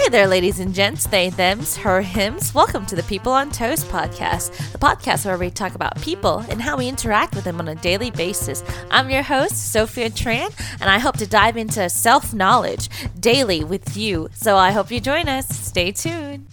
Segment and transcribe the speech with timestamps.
[0.00, 2.54] Hey there, ladies and gents, they, thems, her, hims.
[2.54, 6.62] Welcome to the People on Toast podcast, the podcast where we talk about people and
[6.62, 8.64] how we interact with them on a daily basis.
[8.90, 12.88] I'm your host, Sophia Tran, and I hope to dive into self knowledge
[13.20, 14.30] daily with you.
[14.32, 15.46] So I hope you join us.
[15.46, 16.46] Stay tuned.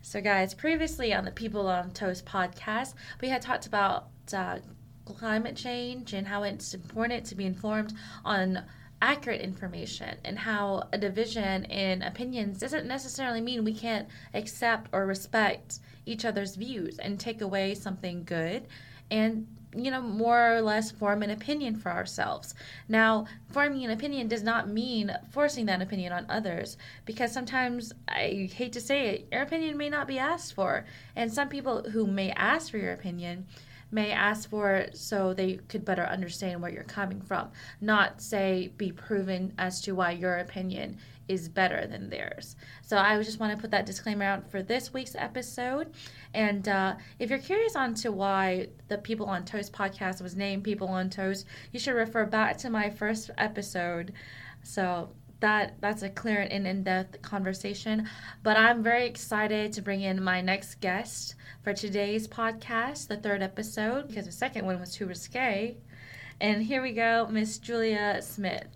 [0.00, 4.60] So, guys, previously on the People on Toast podcast, we had talked about uh,
[5.04, 7.92] climate change and how it's important to be informed
[8.24, 8.62] on
[9.02, 15.04] accurate information and how a division in opinions doesn't necessarily mean we can't accept or
[15.04, 18.64] respect each other's views and take away something good
[19.10, 22.54] and you know more or less form an opinion for ourselves.
[22.88, 28.50] Now forming an opinion does not mean forcing that opinion on others because sometimes i
[28.54, 30.84] hate to say it your opinion may not be asked for.
[31.16, 33.46] And some people who may ask for your opinion
[33.92, 38.72] may ask for it so they could better understand where you're coming from, not say
[38.76, 42.56] be proven as to why your opinion is better than theirs.
[42.82, 45.92] So I just want to put that disclaimer out for this week's episode.
[46.34, 50.64] And uh, if you're curious on to why the People on Toast podcast was named
[50.64, 54.12] People on Toast, you should refer back to my first episode.
[54.62, 55.10] So
[55.42, 58.08] that that's a clear and in-depth conversation.
[58.42, 63.42] But I'm very excited to bring in my next guest for today's podcast, the third
[63.42, 65.76] episode, because the second one was too risque.
[66.40, 68.66] And here we go, Miss Julia Smith.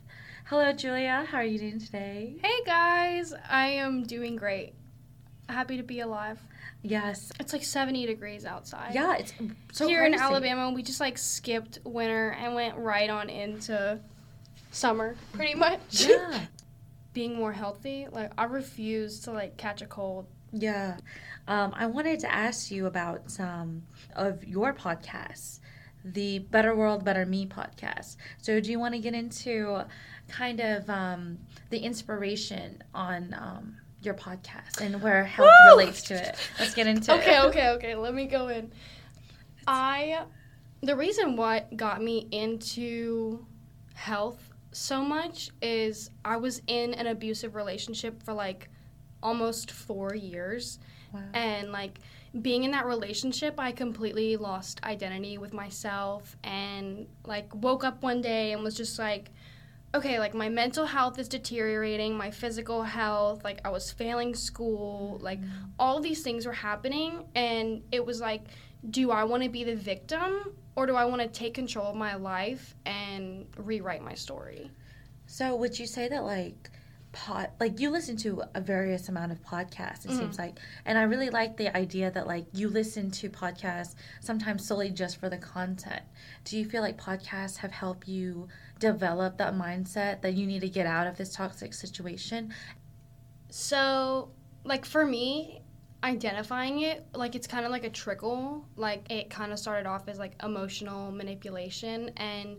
[0.45, 1.27] Hello, Julia.
[1.29, 2.37] How are you doing today?
[2.43, 4.75] Hey guys, I am doing great.
[5.49, 6.41] Happy to be alive.
[6.83, 7.33] Yes.
[7.41, 8.95] It's like 70 degrees outside.
[8.95, 9.33] Yeah, it's
[9.73, 10.15] so Here crazy.
[10.15, 13.99] in Alabama, we just like skipped winter and went right on into
[14.71, 16.07] summer, pretty much.
[16.07, 16.41] Yeah.
[17.17, 20.27] Being more healthy, like I refuse to like catch a cold.
[20.53, 20.99] Yeah.
[21.49, 25.61] Um, I wanted to ask you about some of your podcasts,
[26.05, 28.17] the Better World, Better Me podcast.
[28.43, 29.83] So, do you want to get into
[30.29, 31.39] kind of um,
[31.71, 35.71] the inspiration on um, your podcast and where health Woo!
[35.71, 36.37] relates to it?
[36.59, 37.45] Let's get into Okay, it.
[37.47, 37.71] okay, okay.
[37.71, 37.95] Okay.
[37.95, 38.71] Let me go in.
[39.67, 40.25] I
[40.83, 43.47] the reason what got me into
[43.95, 48.69] health so much is I was in an abusive relationship for like
[49.23, 50.79] almost 4 years
[51.13, 51.23] Wow.
[51.35, 52.01] and like
[52.43, 58.21] being in that relationship I completely lost identity with myself and like woke up one
[58.21, 59.31] day and was just like
[59.95, 65.19] okay, like my mental health is deteriorating, my physical health, like I was failing school,
[65.23, 65.71] like mm-hmm.
[65.79, 68.43] all these things were happening and it was like
[68.91, 71.97] do I want to be the victim or do I want to take control of
[71.97, 74.71] my life and rewrite my story?
[75.27, 76.71] So, would you say that like
[77.13, 80.05] pod, like you listen to a various amount of podcasts?
[80.05, 80.19] It Mhm.
[80.19, 84.67] seems like, and I really like the idea that like you listen to podcasts sometimes
[84.67, 86.03] solely just for the content.
[86.45, 88.49] Do you feel like podcasts have helped you
[88.79, 92.53] develop that mindset that you need to get out of this toxic situation?
[93.49, 94.31] So,
[94.65, 95.63] like for me,
[96.05, 98.65] identifying it, like it's kind of like a trickle.
[98.77, 102.59] Like it kind of started off as like emotional manipulation and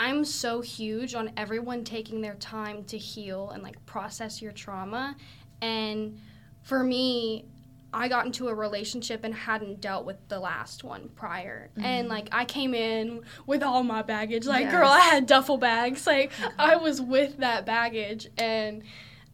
[0.00, 5.14] I'm so huge on everyone taking their time to heal and like process your trauma.
[5.60, 6.18] And
[6.62, 7.44] for me,
[7.92, 11.68] I got into a relationship and hadn't dealt with the last one prior.
[11.76, 12.08] And mm-hmm.
[12.08, 14.46] like I came in with all my baggage.
[14.46, 16.06] Like, girl, I had duffel bags.
[16.06, 18.28] Like, I was with that baggage.
[18.38, 18.84] And,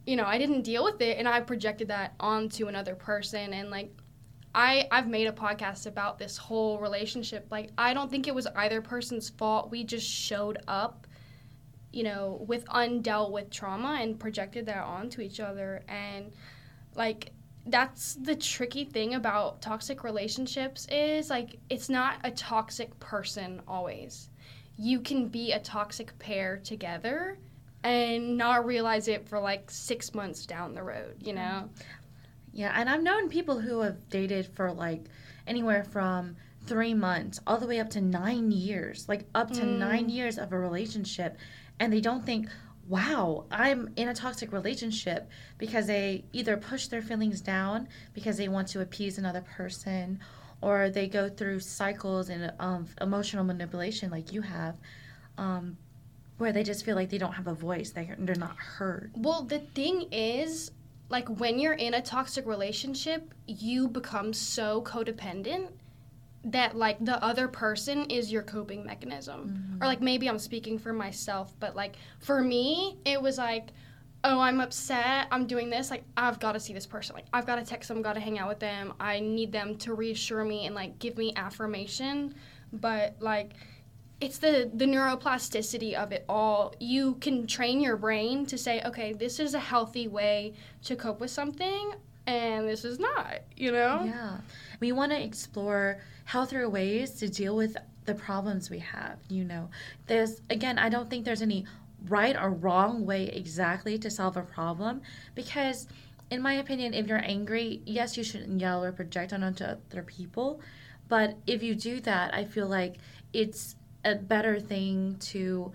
[0.07, 1.19] you know, I didn't deal with it.
[1.19, 3.53] And I projected that onto another person.
[3.53, 3.91] And like,
[4.55, 7.47] I, I've made a podcast about this whole relationship.
[7.51, 9.71] Like, I don't think it was either person's fault.
[9.71, 11.07] We just showed up,
[11.93, 15.83] you know, with undealt with trauma and projected that onto each other.
[15.89, 16.33] And,
[16.95, 17.33] like,
[17.67, 24.31] that's the tricky thing about toxic relationships is like it's not a toxic person always.
[24.79, 27.39] You can be a toxic pair together
[27.87, 31.69] and not realize it for like 6 months down the road, you know.
[32.53, 35.05] Yeah, and I've known people who have dated for like
[35.47, 36.37] anywhere from
[36.67, 39.79] three months all the way up to nine years, like up to Mm.
[39.79, 41.37] nine years of a relationship,
[41.79, 42.49] and they don't think,
[42.89, 45.29] wow, I'm in a toxic relationship
[45.59, 50.19] because they either push their feelings down because they want to appease another person
[50.63, 54.77] or they go through cycles and um, emotional manipulation like you have.
[55.37, 55.77] Um,
[56.39, 59.13] where they just feel like they don't have a voice, they, they're not heard.
[59.17, 60.71] Well, the thing is
[61.09, 65.69] like when you're in a toxic relationship, you become so codependent
[66.45, 69.49] that like the other person is your coping mechanism.
[69.49, 69.83] Mm-hmm.
[69.83, 73.71] Or like maybe I'm speaking for myself, but like for me, it was like
[74.25, 77.15] oh, I'm upset, I'm doing this, like I've got to see this person.
[77.15, 78.93] Like I've got to text them, got to hang out with them.
[78.99, 82.35] I need them to reassure me and like give me affirmation.
[82.73, 83.53] But like
[84.21, 86.75] it's the the neuroplasticity of it all.
[86.81, 90.55] You can train your brain to say, okay, this is a healthy way
[90.85, 91.93] to cope with something,
[92.27, 93.41] and this is not.
[93.57, 94.05] You know?
[94.05, 94.39] Yeah,
[94.81, 97.77] we want to explore healthier ways to deal with
[98.07, 99.19] the problems we have.
[99.29, 99.69] You know,
[100.07, 101.67] there's again, I don't think there's any
[102.09, 105.03] right or wrong way exactly to solve a problem
[105.35, 105.87] because
[106.31, 110.03] in my opinion if you're angry yes you shouldn't yell or project on onto other
[110.03, 110.61] people
[111.09, 112.97] but if you do that i feel like
[113.33, 115.73] it's a better thing to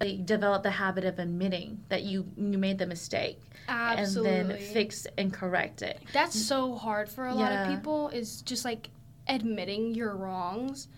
[0.00, 4.30] like, develop the habit of admitting that you you made the mistake Absolutely.
[4.30, 8.42] and then fix and correct it That's so hard for a lot of people is
[8.42, 8.88] just like
[9.28, 10.88] admitting your wrongs.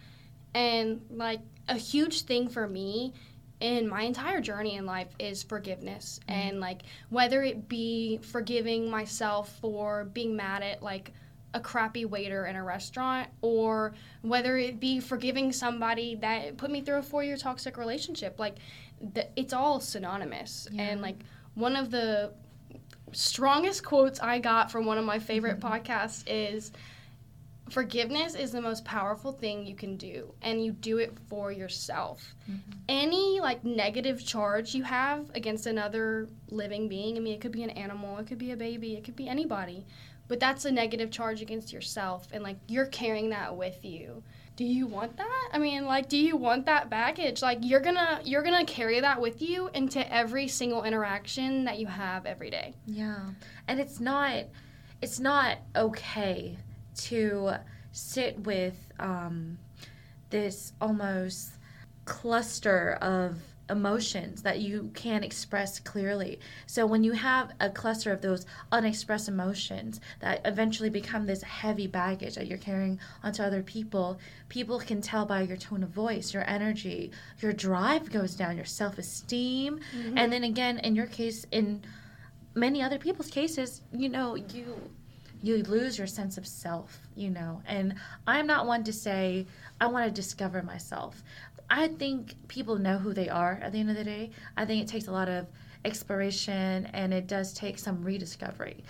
[0.54, 3.12] And like a huge thing for me
[3.60, 6.20] in my entire journey in life is forgiveness.
[6.22, 6.40] Mm-hmm.
[6.40, 11.12] And like whether it be forgiving myself for being mad at like
[11.54, 16.80] a crappy waiter in a restaurant or whether it be forgiving somebody that put me
[16.82, 18.56] through a 4-year toxic relationship like
[19.14, 20.82] the, it's all synonymous Yeah.
[20.82, 21.16] and like
[21.54, 22.32] one of the
[23.12, 25.72] strongest quotes I got from one of my favorite Mm-hmm.
[25.72, 26.72] podcasts is
[27.70, 32.34] forgiveness is the most powerful thing you can do and you do it for yourself.
[32.50, 32.72] Mm-hmm.
[32.88, 37.62] Any like negative charge you have against another living being, I mean it could be
[37.62, 39.86] an animal, it could be a baby, it could be anybody,
[40.28, 44.22] but that's a negative charge against yourself and like you're carrying that with you.
[44.56, 45.48] Do you want that?
[45.52, 47.42] I mean, like do you want that baggage?
[47.42, 51.86] Like you're to you're to carry that with you into every single interaction that you
[51.86, 52.74] have every day.
[52.86, 53.30] Yeah.
[53.68, 54.44] And it's not
[55.02, 56.56] it's not okay
[56.96, 57.54] to
[57.92, 59.58] sit with um,
[60.30, 61.58] this almost
[62.04, 63.36] cluster of
[63.70, 66.38] emotions that you can't express clearly.
[66.66, 71.86] So when you have a cluster of those unexpressed emotions that eventually become this heavy
[71.86, 74.18] baggage that you're carrying onto other people,
[74.48, 78.66] people can tell by your tone of voice, your energy, your drive goes down, your
[78.66, 80.18] self-esteem, mm-hmm.
[80.18, 81.82] and then again in your case in
[82.54, 84.76] many other people's cases, you know, you
[85.42, 87.60] you lose your sense of self, you know.
[87.66, 87.96] And
[88.26, 89.46] I'm not one to say
[89.78, 91.22] I want to discover myself.
[91.70, 94.30] I think people know who they are at the end of the day.
[94.56, 95.46] I think it takes a lot of
[95.84, 98.84] exploration and it does take some rediscovery.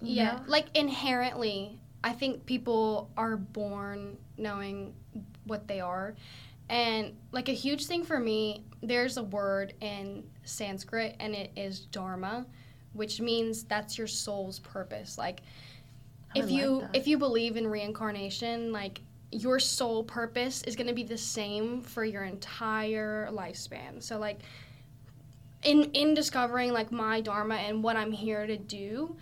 [0.00, 0.42] Yeah, know?
[0.46, 4.94] like inherently, I think people are born knowing
[5.44, 6.14] what they are.
[6.68, 11.80] And like a huge thing for me, there's a word in Sanskrit and it is
[11.80, 12.46] dharma,
[12.92, 15.16] which means that's your soul's purpose.
[15.16, 15.42] Like
[16.34, 16.96] if like you that.
[16.96, 19.00] if you believe in reincarnation, like
[19.32, 24.02] your sole purpose is going to be the same for your entire lifespan.
[24.02, 24.40] So like
[25.62, 29.16] in in discovering like my dharma and what I'm here to do,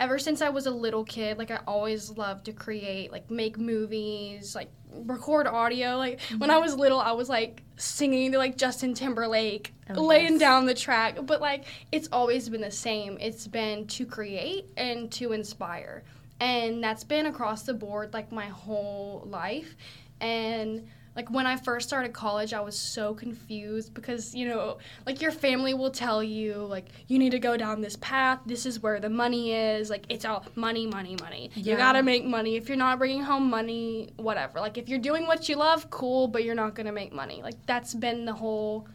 [0.00, 3.58] ever since I was a little kid, like I always loved to create, like make
[3.58, 5.96] movies, like record audio.
[5.96, 6.62] Like when I mm-hmm.
[6.62, 10.40] was little, I was like singing to like Justin Timberlake, Oh, laying yes.
[10.40, 11.18] down the track.
[11.24, 13.16] But like it's always been the same.
[13.20, 16.02] It's been to create and to inspire.
[16.44, 19.76] And that's been across the board like my whole life.
[20.20, 20.86] And
[21.16, 24.76] like when I first started college, I was so confused because, you know,
[25.06, 28.40] like your family will tell you, like, you need to go down this path.
[28.44, 29.88] This is where the money is.
[29.88, 31.50] Like, it's all money, money, money.
[31.54, 32.56] You gotta make money.
[32.56, 34.60] If you're not bringing home money, whatever.
[34.60, 37.40] Like, if you're doing what you love, cool, but you're not gonna make money.
[37.42, 38.86] Like, that's been the whole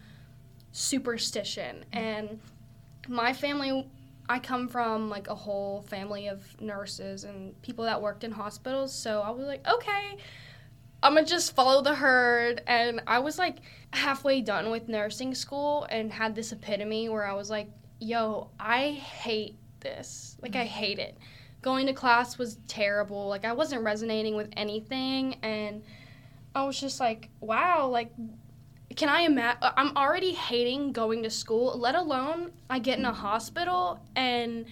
[0.71, 1.83] superstition.
[1.93, 2.39] And
[3.07, 3.89] my family,
[4.29, 8.93] I come from like a whole family of nurses and people that worked in hospitals.
[8.93, 10.17] So I was like, okay,
[11.03, 12.61] I'm gonna just follow the herd.
[12.67, 13.57] And I was like
[13.91, 17.69] halfway done with nursing school and had this epitome where I was like,
[17.99, 20.37] yo, I hate this.
[20.41, 21.17] Like, I hate it.
[21.61, 23.27] Going to class was terrible.
[23.27, 25.35] Like, I wasn't resonating with anything.
[25.41, 25.83] And
[26.55, 28.11] I was just like, wow, like,
[28.95, 29.59] can I imagine?
[29.61, 34.65] I'm already hating going to school, let alone I get in a hospital and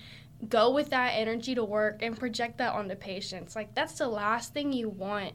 [0.49, 3.55] go with that energy to work and project that onto patients.
[3.55, 5.33] Like, that's the last thing you want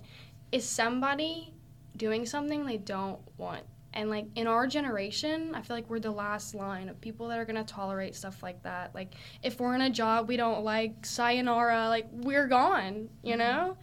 [0.51, 1.55] is somebody
[1.97, 3.65] doing something they don't want.
[3.95, 7.39] And like in our generation, I feel like we're the last line of people that
[7.39, 8.95] are gonna tolerate stuff like that.
[8.95, 13.39] Like if we're in a job we don't like, sayonara, like we're gone, you mm-hmm.
[13.39, 13.77] know?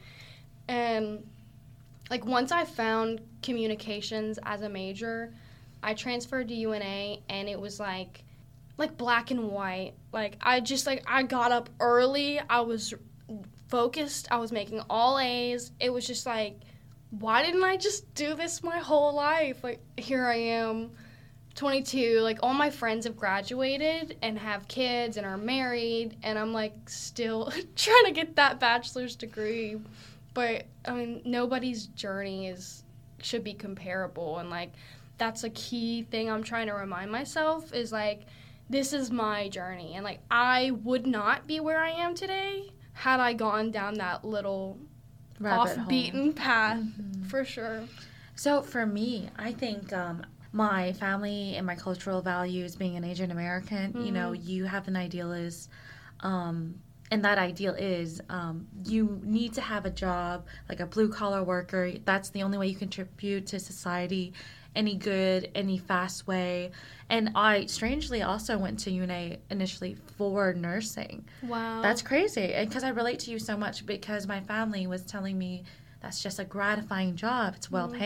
[0.67, 1.23] And
[2.09, 5.33] like once I found communications as a major,
[5.83, 8.23] I transferred to UNA and it was like
[8.77, 9.93] like black and white.
[10.11, 12.93] Like I just like I got up early, I was
[13.67, 15.71] focused, I was making all A's.
[15.79, 16.59] It was just like
[17.11, 19.63] why didn't I just do this my whole life?
[19.63, 20.91] Like here I am
[21.55, 26.53] 22, like all my friends have graduated and have kids and are married and I'm
[26.53, 29.77] like still trying to get that bachelor's degree.
[30.33, 32.83] But I mean nobody's journey is
[33.21, 34.73] should be comparable and like
[35.17, 38.25] that's a key thing I'm trying to remind myself is like
[38.69, 43.19] this is my journey and like I would not be where I am today had
[43.19, 44.77] I gone down that little
[45.45, 47.23] off beaten path mm-hmm.
[47.23, 47.83] for sure.
[48.35, 53.31] So for me, I think um, my family and my cultural values, being an Asian
[53.31, 54.05] American, mm-hmm.
[54.05, 54.49] you know, mm-hmm.
[54.49, 55.69] you have an idealist.
[56.21, 56.75] Um,
[57.11, 61.43] and that ideal is um, you need to have a job like a blue collar
[61.43, 61.93] worker.
[62.05, 64.33] That's the only way you contribute to society
[64.75, 66.71] any good, any fast way.
[67.09, 71.25] And I strangely also went to UNA initially for nursing.
[71.41, 71.81] Wow.
[71.81, 72.53] That's crazy.
[72.53, 75.63] And because I relate to you so much because my family was telling me
[76.01, 77.97] that's just a gratifying job, it's well mm-hmm.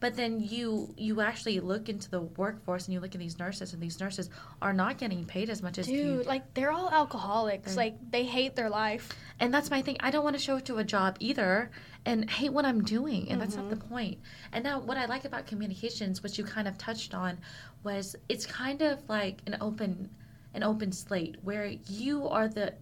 [0.00, 3.72] But then you you actually look into the workforce and you look at these nurses
[3.72, 4.28] and these nurses
[4.60, 6.22] are not getting paid as much as Dude, you.
[6.24, 7.74] like they're all alcoholics.
[7.74, 9.08] They're, like they hate their life.
[9.40, 9.96] And that's my thing.
[10.00, 11.70] I don't want to show it to a job either
[12.06, 13.22] and hate what I'm doing.
[13.22, 13.40] And mm-hmm.
[13.40, 14.20] that's not the mm-hmm.
[14.52, 17.38] And now, what I like about communications, which you kind of touched on,
[17.82, 20.10] was it's kind of like an open,
[20.54, 22.74] an open slate where you are the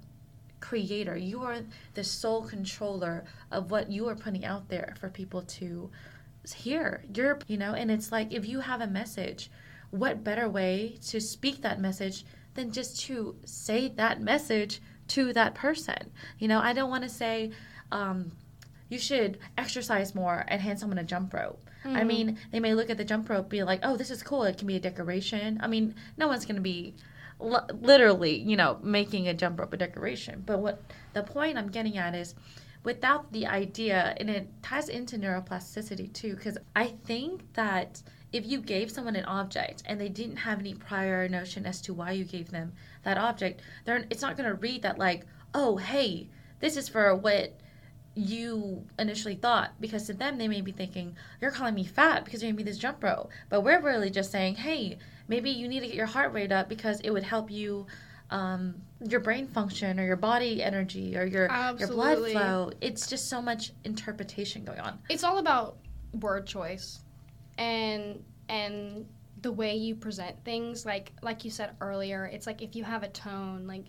[0.61, 1.17] creator.
[1.17, 1.59] You are
[1.95, 5.91] the sole controller of what you are putting out there for people to
[6.51, 7.05] hear.
[7.15, 9.51] You're, you know, and it's like if you have a message,
[9.91, 15.55] what better way to speak that message than just to say that message to that
[15.55, 16.13] person?
[16.39, 17.53] You know, I don't want to say.
[17.91, 18.33] Um,
[18.93, 21.71] you should exercise more and hand someone a jump rope.
[21.83, 21.97] Mm-hmm.
[21.97, 24.45] I mean, they may look at the jump rope, be like, oh, this is cool.
[24.45, 25.59] It can be a decoration.
[25.63, 26.95] I mean, no one's going to be
[27.41, 30.43] l- literally, you know, making a jump rope a decoration.
[30.45, 30.83] But what
[31.15, 32.35] the point I'm getting at is
[32.85, 38.61] without the idea, and it ties into neuroplasticity too, because I think that if you
[38.61, 42.25] gave someone an object and they didn't have any prior notion as to why you
[42.25, 42.73] gave them
[43.05, 46.29] that object, they're, it's not going to read that, like, oh, hey,
[46.61, 47.53] this is for what
[48.15, 52.43] you initially thought because to them they may be thinking you're calling me fat because
[52.43, 54.99] you gave me this jump rope but we're really just saying hey
[55.29, 57.87] maybe you need to get your heart rate up because it would help you
[58.33, 58.75] um,
[59.07, 61.49] your brain function or your body energy or your
[61.79, 64.99] your blood flow it's just so much interpretation going on.
[65.11, 65.77] It's all about
[66.15, 67.01] word choice
[67.59, 69.07] and and
[69.43, 70.87] the way you present things.
[70.87, 73.85] Like like you said earlier it's like if you have a tone like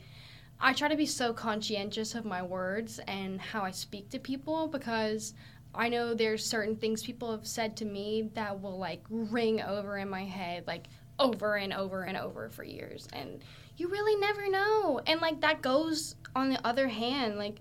[0.59, 4.67] I try to be so conscientious of my words and how I speak to people
[4.67, 5.33] because
[5.75, 9.97] I know there's certain things people have said to me that will like ring over
[9.97, 10.87] in my head like
[11.19, 13.07] over and over and over for years.
[13.13, 13.41] And
[13.77, 15.01] you really never know.
[15.05, 17.59] And like that goes on the other hand like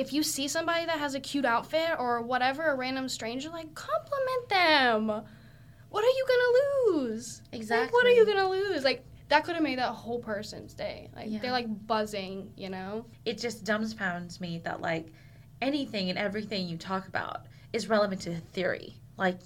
[0.00, 3.74] if you see somebody that has a cute outfit or whatever, a random stranger, like
[3.74, 5.08] compliment them.
[5.90, 7.42] What are you gonna lose?
[7.52, 7.84] Exactly.
[7.84, 8.82] Like, what are you gonna lose?
[8.82, 11.10] Like that could have made that whole person's day.
[11.14, 11.40] Like yeah.
[11.40, 13.04] they're like buzzing, you know.
[13.26, 15.12] It just dumbfounds me that like
[15.60, 17.42] anything and everything you talk about
[17.74, 18.94] is relevant to theory.
[19.18, 19.38] Like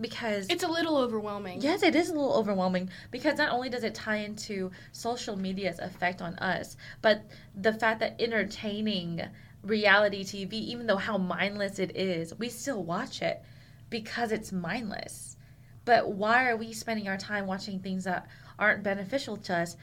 [0.00, 1.60] because it's a little overwhelming.
[1.60, 5.78] Yes, it is a little overwhelming because not only does it tie into social media's
[5.78, 9.22] effect on us, but the fact that entertaining
[9.62, 13.42] reality TV, even though how mindless it is, we still watch it
[13.90, 15.36] because it's mindless.
[15.84, 18.26] But why are we spending our time watching things that
[18.58, 19.76] aren't beneficial to us,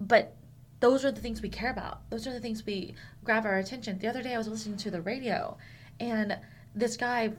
[0.00, 0.34] but
[0.80, 2.10] those are the things we care about.
[2.10, 3.98] Those are the things we grab our attention.
[3.98, 5.56] The other day I was listening to the radio
[6.00, 6.36] and
[6.74, 7.32] this guy,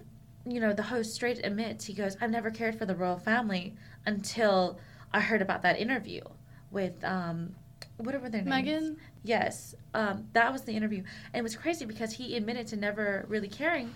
[0.45, 3.75] you know, the host straight admits, he goes, I've never cared for the royal family
[4.05, 4.79] until
[5.13, 6.21] I heard about that interview
[6.71, 7.55] with um
[7.97, 8.67] whatever their names.
[8.67, 8.95] Meghan?
[9.23, 9.75] Yes.
[9.93, 11.03] Um, that was the interview.
[11.33, 13.93] And it was crazy because he admitted to never really caring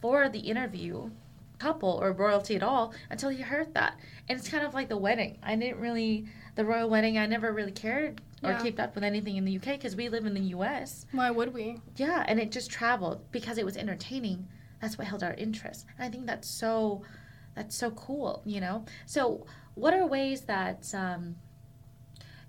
[0.00, 1.10] for the interview
[1.58, 3.98] couple or royalty at all until he heard that.
[4.28, 5.38] And it's kind of like the wedding.
[5.42, 8.62] I didn't really, the royal wedding, I never really cared or yeah.
[8.62, 11.06] kept up with anything in the UK because we live in the US.
[11.12, 11.80] Why would we?
[11.96, 14.46] Yeah, and it just traveled because it was entertaining.
[14.80, 15.86] That's what held our interest.
[15.96, 17.02] And I think that's so,
[17.54, 18.84] that's so cool, you know?
[19.06, 21.36] So, what are ways that um,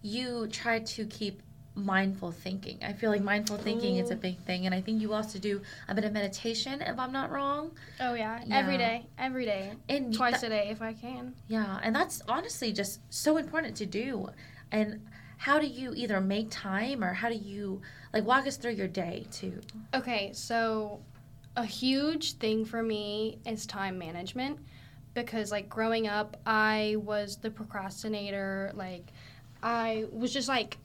[0.02, 1.42] you try to keep
[1.76, 2.80] mindful thinking.
[2.84, 4.02] I feel like mindful thinking Ooh.
[4.02, 7.00] is a big thing, and I think you also do a bit of meditation, if
[7.00, 7.72] I'm not wrong.
[8.00, 8.58] Oh yeah, yeah.
[8.58, 11.34] every day, every day, and twice a day if I can.
[11.48, 14.30] Yeah, and that's honestly just so important to do.
[14.72, 15.08] And
[15.38, 17.82] how do you either make time, or how do you
[18.14, 19.62] like walk us through your day too?
[19.94, 21.00] Okay, so
[21.56, 24.60] a huge thing for me is time management
[25.14, 29.12] because like growing up, I was the procrastinator, like.
[29.62, 30.78] I was just like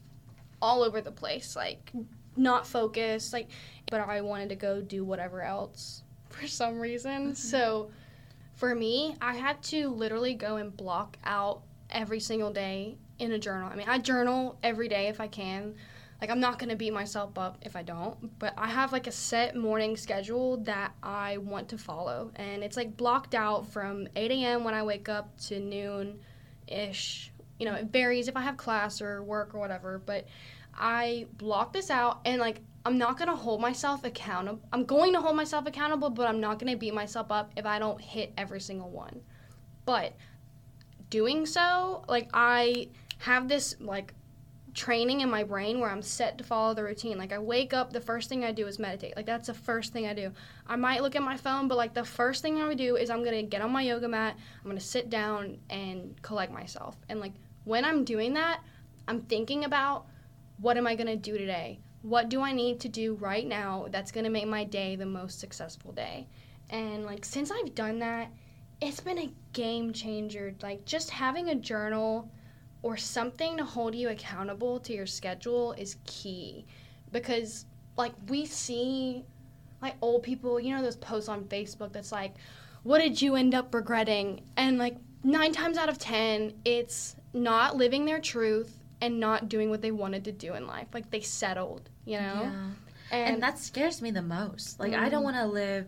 [0.61, 1.91] all over the place, like
[2.35, 3.47] not focused, like
[3.89, 7.27] but I wanted to go do whatever else for some reason.
[7.27, 7.33] Mm-hmm.
[7.33, 7.91] So
[8.53, 13.39] for me, I had to literally go and block out every single day in a
[13.39, 13.69] journal.
[13.71, 15.75] I mean, I journal every day if I can,
[16.21, 19.11] like I'm not gonna beat myself up if I don't, but I have like a
[19.11, 24.31] set morning schedule that I want to follow, and it's like blocked out from 8
[24.31, 24.63] a.m.
[24.63, 26.19] when I wake up to noon,
[26.67, 27.31] ish.
[27.59, 30.25] You know, it varies if I have class or work or whatever, but
[30.77, 34.61] I block this out, and like I'm not gonna hold myself accountable.
[34.71, 37.79] I'm going to hold myself accountable, but I'm not gonna beat myself up if I
[37.79, 39.21] don't hit every single one.
[39.85, 40.13] But
[41.09, 44.13] doing so, like I have this like
[44.75, 47.17] training in my brain where I'm set to follow the routine.
[47.17, 49.15] Like I wake up, the first thing I do is meditate.
[49.15, 50.31] Like that's the first thing I do.
[50.67, 53.09] I might look at my phone, but like the first thing I would do is
[53.09, 54.37] I'm gonna get on my yoga mat.
[54.61, 56.97] I'm gonna sit down and collect myself.
[57.07, 57.31] And like
[57.63, 58.59] when I'm doing that,
[59.07, 60.07] I'm thinking about
[60.57, 61.79] what am I gonna do today?
[62.01, 65.39] What do I need to do right now that's gonna make my day the most
[65.39, 66.27] successful day?
[66.69, 68.29] And like since I've done that,
[68.81, 70.53] it's been a game changer.
[70.61, 72.29] Like just having a journal
[72.85, 76.63] or something to hold you accountable to your schedule is key
[77.11, 77.65] because
[77.97, 79.25] like we see
[79.81, 82.35] like old people you know those posts on facebook that's like
[82.83, 87.75] what did you end up regretting and like nine times out of ten it's not
[87.75, 91.21] living their truth and not doing what they wanted to do in life like they
[91.21, 92.69] settled you know Yeah.
[93.11, 94.79] And, that scares me the most.
[94.79, 95.25] Like, I don't Mhm.
[95.25, 95.87] want to live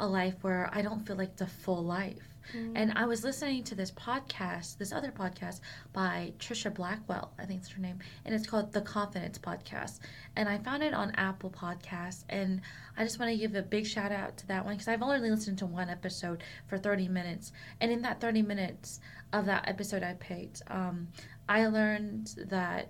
[0.00, 2.35] a life where I don't feel like the full life.
[2.54, 2.72] Mhm.
[2.74, 5.60] And I was listening to this podcast, this other podcast
[5.92, 10.00] by Trisha Blackwell, I think it's her name, and it's called The Confidence Podcast.
[10.36, 12.60] And I found it on Apple Podcasts, and
[12.96, 15.30] I just want to give a big shout out to that one because I've only
[15.30, 17.52] listened to one episode for 30 minutes.
[17.80, 19.00] And in that 30 minutes
[19.32, 21.08] of that episode I picked, um,
[21.48, 22.88] I learned that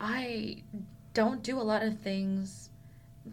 [0.00, 0.64] I
[1.14, 2.70] don't do a lot of things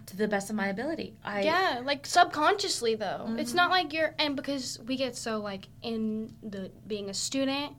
[0.05, 1.15] to the best of my ability.
[1.23, 3.35] I yeah, like subconsciously though.
[3.37, 3.55] It's Mhm.
[3.55, 7.73] not like you're and because we get so like in the being a student,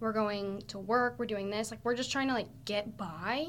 [0.00, 3.48] we're going to work, we're doing this, like we're just trying to like get by.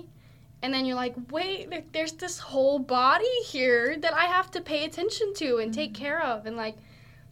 [0.63, 4.61] And then you're like, "Wait, there- there's this whole body here that I have to
[4.61, 5.95] pay attention to and take Mhm.
[5.97, 6.77] care of." And like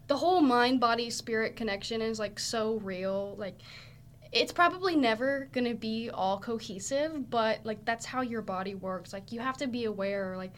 [0.07, 3.33] the whole mind body spirit connection is like so real.
[3.39, 3.55] Like
[4.31, 9.13] it's probably never going to be all cohesive, but like that's how your body works.
[9.13, 10.51] Like you have to be aware like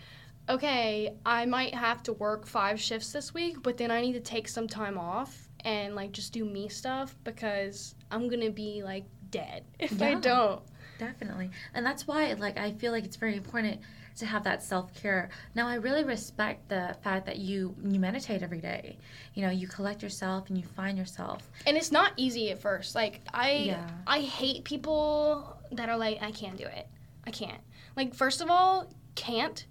[0.49, 4.19] okay, I might have to work five shifts this week, but then I need to
[4.19, 9.05] take some time off and like just do me stuff because I'm gonna be like
[9.31, 10.61] dead if I don't.
[10.99, 11.51] Definitely.
[11.73, 13.81] And that's why like I feel like it's very important
[14.17, 15.29] to have that self-care.
[15.53, 18.97] Now I really respect the fact that you you meditate every day.
[19.35, 21.49] You know, you collect yourself and you find yourself.
[21.67, 22.95] And it's not easy at first.
[22.95, 23.87] Like I Yeah.
[24.07, 26.87] I hate people that are like, I can't do it.
[27.25, 27.61] I can't.
[27.95, 29.65] Like first of all, can't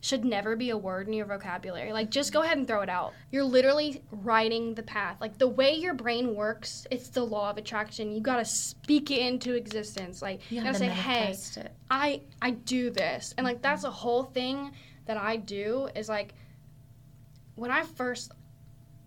[0.00, 1.92] should never be a word in your vocabulary.
[1.92, 3.14] Like just go ahead and throw it out.
[3.32, 5.16] You're literally writing the path.
[5.20, 8.12] Like the way your brain works, it's the law of attraction.
[8.12, 10.22] You gotta speak it into existence.
[10.22, 11.72] Like You you gotta say, hey, it.
[11.90, 14.72] I I do this, and like that's a whole thing
[15.06, 16.34] that I do is like
[17.56, 18.30] when I first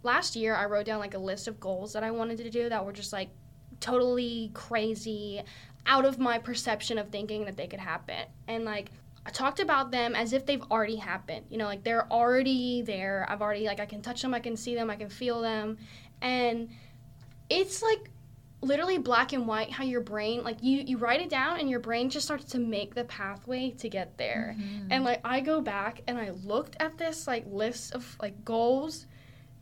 [0.04, 2.68] last year I wrote down like a list of goals that I wanted to do
[2.68, 3.30] that were just like
[3.80, 5.42] totally crazy,
[5.86, 8.92] out of my perception of thinking that they could happen, and like.
[9.26, 11.46] I talked about them as if they've already happened.
[11.50, 13.26] You know, like they're already there.
[13.30, 15.78] I've already like I can touch them, I can see them, I can feel them.
[16.22, 16.70] And
[17.50, 18.10] it's like
[18.64, 21.80] literally black and white how your brain like you you write it down and your
[21.80, 24.88] brain just starts to make the pathway to get there Mhm.
[24.92, 29.08] and like i go back and i looked at this like list of like goals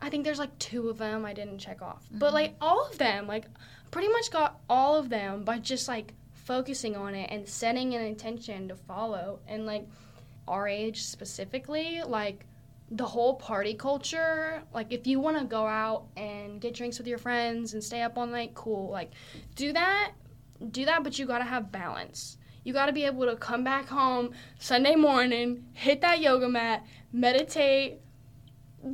[0.02, 2.34] i think there's like two of them i didn't check off but Mhm.
[2.34, 3.46] like all of them like
[3.90, 6.12] pretty much got all of them by just like
[6.50, 9.38] focusing on it and setting an intention to follow.
[9.46, 9.86] And like
[10.48, 12.44] our age specifically like
[12.90, 17.06] the whole party culture like if you want to go out and get drinks with
[17.06, 18.90] your friends and stay up all night cool.
[18.90, 19.12] Like
[19.54, 20.10] do that
[20.72, 22.36] do that but you got to have balance.
[22.64, 26.84] You got to be able to come back home sunday morning hit that yoga mat
[27.12, 28.00] meditate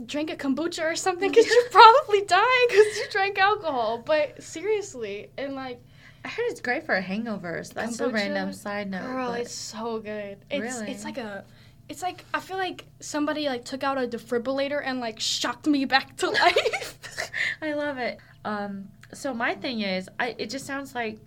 [0.05, 4.03] drink a kombucha or something because you're probably dying because you drank alcohol.
[4.05, 5.81] But seriously and like
[6.27, 7.73] I heard it's great for hangovers.
[7.73, 9.07] That's a random side note.
[9.07, 10.39] Girl, but- it's so good.
[10.51, 10.91] It's Really?
[10.91, 11.45] it's like a
[11.89, 15.85] it's like I feel like somebody like took out a defibrillator and like shocked me
[15.85, 17.31] back to life.
[17.63, 18.19] I love it.
[18.45, 21.21] Um, so my thing is, I it just sounds like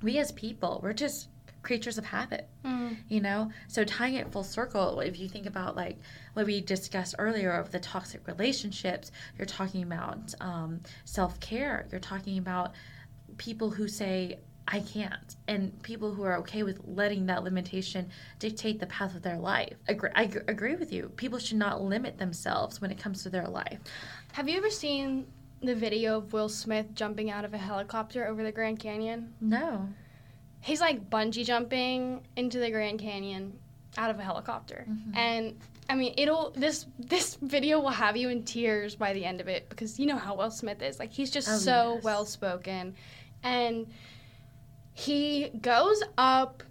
[0.00, 1.26] we as people, we're just
[1.62, 2.48] creatures of habit.
[2.64, 2.98] Mm.
[3.08, 5.98] You know, so tying it full circle, if you think about like
[6.34, 11.88] what we discussed earlier of the toxic relationships, you're talking about um, self care.
[11.90, 12.74] You're talking about
[13.40, 18.78] people who say I can't, and people who are okay with letting that limitation dictate
[18.78, 19.74] the path of their life.
[19.88, 21.08] Agree, I agree with you.
[21.16, 23.80] People should not limit themselves when it comes to their life.
[24.32, 25.26] Have you ever seen
[25.62, 29.32] the video of Will Smith jumping out of a helicopter over the Grand Canyon?
[29.40, 29.88] No.
[30.62, 33.58] he's like bungee jumping into the Grand Canyon
[33.96, 34.84] out of a helicopter.
[34.88, 35.16] Mhm.
[35.16, 39.40] And I mean, it'll this this video will have you in tears by the end
[39.40, 40.98] of it because you know how Will Smith is.
[41.00, 42.04] Like he's just Oh, so yes.
[42.04, 42.94] well spoken.
[43.42, 43.86] And
[44.92, 46.62] he goes up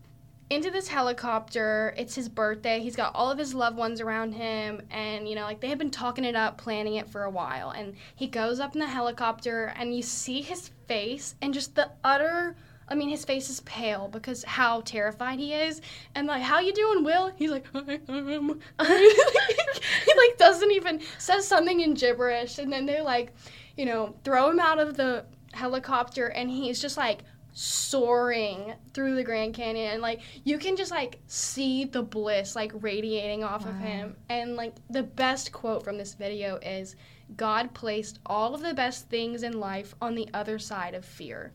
[0.50, 1.94] into this helicopter.
[1.98, 2.80] It's his birthday.
[2.80, 5.78] He's got all of his loved ones around him and you know, like they have
[5.78, 7.72] been talking it up, planning it for a while.
[7.72, 11.92] And he goes up in the helicopter and you see his face and just the
[12.04, 12.56] utter
[12.92, 15.80] I mean, his face is pale because how terrified he is,
[16.16, 21.48] and like, "How you doing, Will?" He's like, "I am." he like doesn't even says
[21.48, 23.32] something in gibberish, and then they like,
[23.78, 27.22] you know, throw him out of the helicopter, and he's just like
[27.54, 32.72] soaring through the Grand Canyon, and like you can just like see the bliss like
[32.82, 36.96] radiating off of him, and like the best quote from this video is,
[37.36, 41.54] "God placed all of the best things in life on the other side of fear."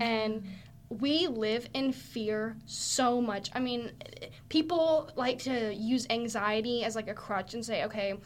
[0.00, 0.48] And mm.
[0.88, 3.50] we live in fear so much.
[3.54, 3.92] I mean,
[4.48, 8.18] people like to use anxiety as like a crutch and say, okay,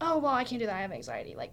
[0.00, 0.76] oh, well, I can't do that.
[0.76, 1.34] I have anxiety.
[1.34, 1.52] Like,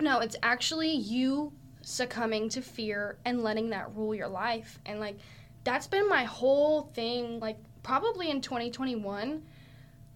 [0.00, 1.52] no, it's actually you
[1.84, 4.78] succumbing to fear and letting that rule your life.
[4.86, 5.18] And like,
[5.64, 9.42] that's been my whole thing, like, probably in 2021.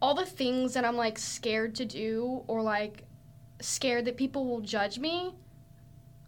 [0.01, 3.05] All the things that I'm like scared to do or like
[3.61, 5.35] scared that people will judge me,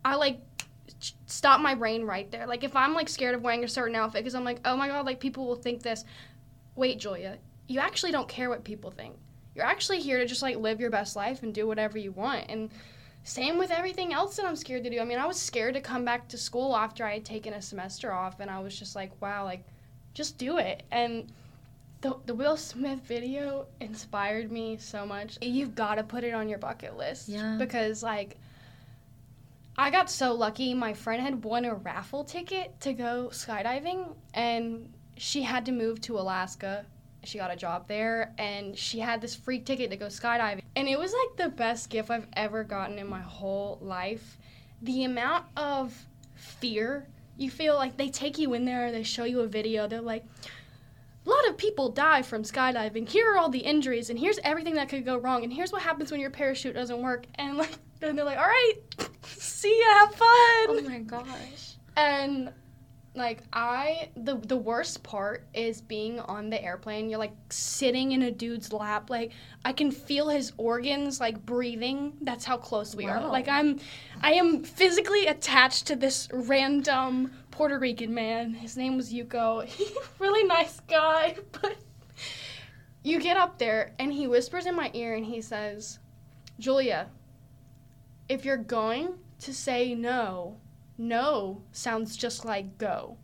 [0.04, 0.40] I like
[1.26, 2.46] stop my brain right there.
[2.46, 4.88] Like if I'm like scared of wearing a certain outfit because I'm like, oh my
[4.88, 6.04] god, like people will think this.
[6.74, 9.16] Wait, Julia, you actually don't care what people think.
[9.54, 12.46] You're actually here to just like live your best life and do whatever you want.
[12.48, 12.70] And
[13.22, 15.00] same with everything else that I'm scared to do.
[15.00, 17.62] I mean, I was scared to come back to school after I had taken a
[17.62, 19.64] semester off, and I was just like, wow, like
[20.14, 20.82] just do it.
[20.90, 21.30] And
[22.00, 25.38] the, the Will Smith video inspired me so much.
[25.42, 27.28] You've got to put it on your bucket list.
[27.28, 27.56] Yeah.
[27.58, 28.38] Because, like,
[29.76, 30.72] I got so lucky.
[30.74, 36.00] My friend had won a raffle ticket to go skydiving, and she had to move
[36.02, 36.86] to Alaska.
[37.24, 40.62] She got a job there, and she had this free ticket to go skydiving.
[40.76, 44.38] And it was like the best gift I've ever gotten in my whole life.
[44.82, 45.94] The amount of
[46.34, 47.06] fear
[47.40, 50.24] you feel like they take you in there, they show you a video, they're like,
[51.26, 53.08] a lot of people die from skydiving.
[53.08, 55.82] Here are all the injuries, and here's everything that could go wrong, and here's what
[55.82, 57.26] happens when your parachute doesn't work.
[57.36, 58.74] And like, then they're like, all right,
[59.24, 60.28] see ya, have fun.
[60.28, 61.74] Oh my gosh.
[61.96, 62.52] And
[63.14, 67.10] like I the the worst part is being on the airplane.
[67.10, 69.10] You're like sitting in a dude's lap.
[69.10, 69.32] Like
[69.64, 72.12] I can feel his organs like breathing.
[72.20, 73.26] That's how close we are.
[73.26, 73.80] Like I'm
[74.22, 78.54] I am physically attached to this random Puerto Rican man.
[78.54, 79.64] His name was Yuko.
[79.80, 79.86] He
[80.18, 81.76] really nice guy, but
[83.02, 85.98] you get up there and he whispers in my ear and he says,
[86.60, 87.08] "Julia,
[88.28, 90.58] if you're going to say no,
[91.00, 93.16] no sounds just like go.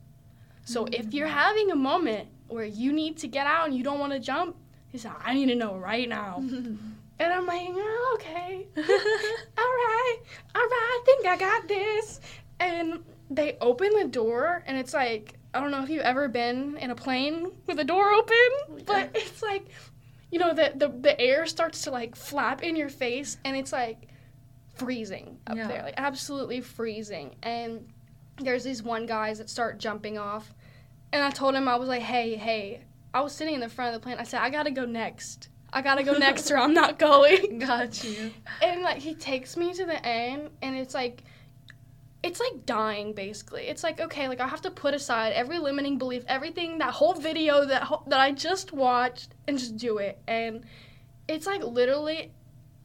[0.65, 1.15] So if mm.
[1.15, 4.19] you're having a moment where you need to get out and you don't want to
[4.19, 4.57] jump,
[4.89, 6.37] he said, I need to know right now.
[6.39, 6.79] and
[7.21, 8.67] I'm like, oh, okay.
[8.77, 10.19] all right.
[10.55, 10.71] All right.
[10.73, 12.21] I think I got this.
[12.59, 16.77] And they open the door and it's like, I don't know if you've ever been
[16.79, 19.69] in a plane with a door open, but it's like,
[20.31, 23.73] you know, the, the, the air starts to like flap in your face and it's
[23.73, 24.09] like
[24.77, 25.67] freezing up Yeah.
[25.69, 27.35] there, like absolutely freezing.
[27.43, 27.89] And
[28.41, 30.55] there's these one guys that start jumping off.
[31.13, 32.83] And I told him, I was like, hey, hey,
[33.15, 34.19] I was sitting in the front of the plane.
[34.19, 35.49] I said, I gotta go next.
[35.73, 37.59] I gotta go next or I'm not going.
[37.59, 38.31] Got you.
[38.63, 41.23] And like he takes me to the end and it's like
[42.23, 43.63] it's like dying basically.
[43.69, 47.15] It's like okay, like I have to put aside every limiting belief, everything that whole
[47.15, 50.19] video that ho- that I just watched and just do it.
[50.27, 50.65] And
[51.29, 52.33] it's like literally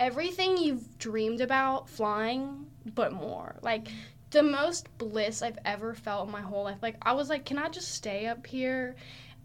[0.02, 3.56] everything you've dreamed about flying but more.
[3.62, 3.88] Like
[4.32, 6.80] the most bliss I've ever felt in my whole life.
[6.82, 8.96] Like I was like, can I just stay up here?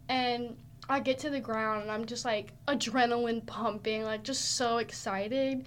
[0.08, 0.56] And
[0.88, 5.66] I get to the ground and I'm just like adrenaline pumping, like just so excited.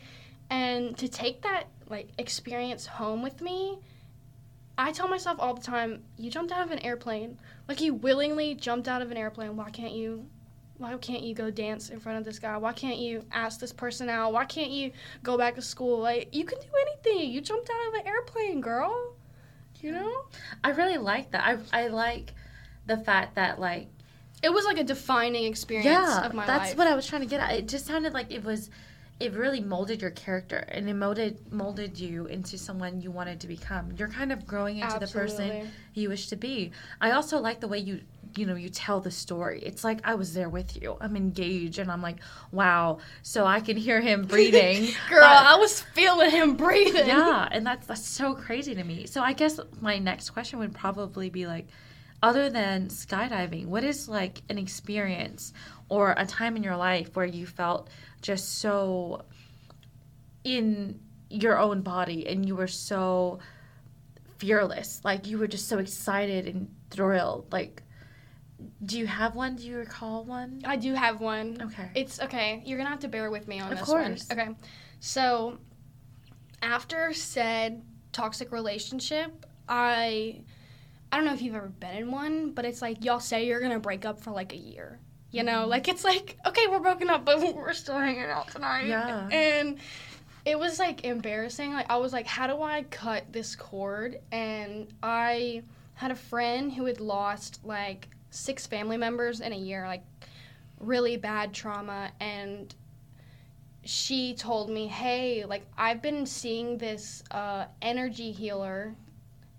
[0.49, 3.78] And to take that like experience home with me,
[4.75, 7.38] I tell myself all the time, you jumped out of an airplane.
[7.67, 9.56] Like you willingly jumped out of an airplane.
[9.56, 10.25] Why can't you
[10.80, 12.58] why can't you go dance in front of this guy?
[12.58, 14.32] Why can't you ask this person out?
[14.34, 16.00] Why can't you go back to school?
[16.00, 17.30] Like you can do anything.
[17.32, 19.13] You jumped out of an airplane, girl.
[19.82, 20.24] You know?
[20.63, 21.44] I really like that.
[21.46, 22.34] I I like
[22.88, 23.88] the fact that like
[24.42, 26.68] It was like a defining experience yeah, of my that's life.
[26.70, 27.52] That's what I was trying to get at.
[27.52, 28.70] It just sounded like it was
[29.20, 33.48] it really molded your character and it molded molded you into someone you wanted to
[33.48, 33.92] become.
[33.98, 36.72] You're kind of growing into the person you wish to be.
[37.02, 38.00] I also like the way you
[38.36, 39.62] you know you tell the story.
[39.65, 40.98] It's like I was there with you.
[41.02, 42.18] I'm engaged and I'm like,
[42.52, 43.00] wow.
[43.22, 44.86] So I can hear him breathing.
[45.10, 47.08] Girl, But- I was feeling him breathing.
[47.08, 49.06] yeah, and that's that's so crazy to me.
[49.08, 51.68] So I guess my next question would probably be like,
[52.22, 55.54] other than skydiving, what is like an experience
[55.88, 57.89] or a time in your life where you felt
[58.22, 59.24] just so
[60.44, 63.39] in your own body and you were so
[64.38, 65.02] fearless?
[65.04, 67.52] Like you were just so excited and thrilled.
[67.52, 67.84] Like,
[68.86, 69.56] do you have one?
[69.56, 70.62] Do you recall one?
[70.65, 71.58] I do have one.
[71.62, 71.89] Okay.
[71.95, 72.62] It's okay.
[72.65, 74.28] You're gonna have to bear with me on Of this course.
[74.30, 74.39] one.
[74.39, 74.50] Okay.
[75.00, 75.58] So
[76.62, 80.41] after said toxic relationship, I
[81.12, 83.62] I don't know if you've ever been in one, but it's like y'all say you're
[83.62, 85.00] gonna break up for like a year.
[85.32, 85.69] You know, Mm-hmm.
[85.69, 88.88] like it's like okay, we're broken up, but we're still hanging out tonight.
[88.88, 89.28] Yeah.
[89.32, 89.78] And
[90.45, 91.74] it was like embarrassing.
[91.74, 94.19] Like I was like, how do I cut this cord?
[94.32, 99.86] And I had a friend who had lost like six family members in a year,
[99.88, 100.04] like
[100.80, 102.74] really bad trauma and
[103.84, 108.94] she told me, "Hey, like I've been seeing this uh, energy healer.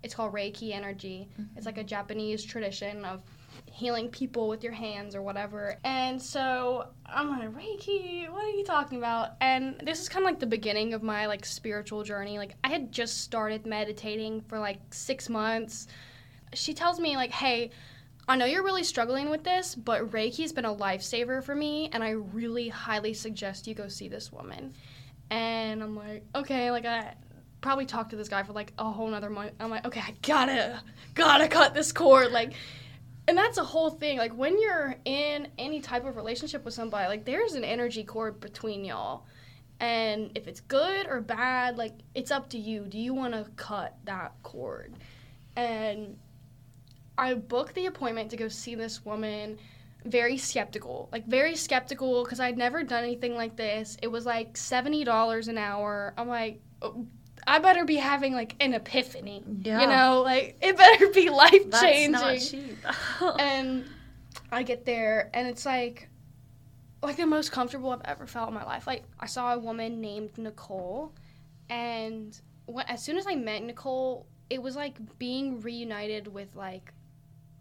[0.03, 1.27] It's called Reiki energy.
[1.55, 3.21] It's like a Japanese tradition of
[3.65, 8.29] healing people with your hands or whatever." And so I'm like, "Reiki?
[8.29, 11.25] What are you talking about?" And this is kind of like the beginning of my
[11.25, 12.37] like spiritual journey.
[12.37, 15.87] Like I had just started meditating for like 6 months.
[16.53, 17.71] She tells me like, "Hey,
[18.31, 22.01] I know you're really struggling with this, but Reiki's been a lifesaver for me, and
[22.01, 24.73] I really highly suggest you go see this woman.
[25.29, 27.15] And I'm like, okay, like I
[27.59, 29.51] probably talked to this guy for like a whole nother month.
[29.59, 30.81] I'm like, okay, I gotta,
[31.13, 32.31] gotta cut this cord.
[32.31, 32.53] Like,
[33.27, 34.17] and that's a whole thing.
[34.17, 38.39] Like, when you're in any type of relationship with somebody, like, there's an energy cord
[38.39, 39.25] between y'all.
[39.81, 42.85] And if it's good or bad, like, it's up to you.
[42.85, 44.93] Do you wanna cut that cord?
[45.57, 46.15] And
[47.21, 49.59] I booked the appointment to go see this woman.
[50.03, 53.95] Very skeptical, like very skeptical, because I'd never done anything like this.
[54.01, 56.15] It was like seventy dollars an hour.
[56.17, 57.05] I'm like, oh,
[57.45, 59.43] I better be having like an epiphany.
[59.61, 59.81] Yeah.
[59.81, 62.13] You know, like it better be life changing.
[62.13, 62.77] That's not cheap.
[63.39, 63.85] And
[64.51, 66.09] I get there, and it's like,
[67.03, 68.87] like the most comfortable I've ever felt in my life.
[68.87, 71.13] Like I saw a woman named Nicole,
[71.69, 76.91] and when, as soon as I met Nicole, it was like being reunited with like,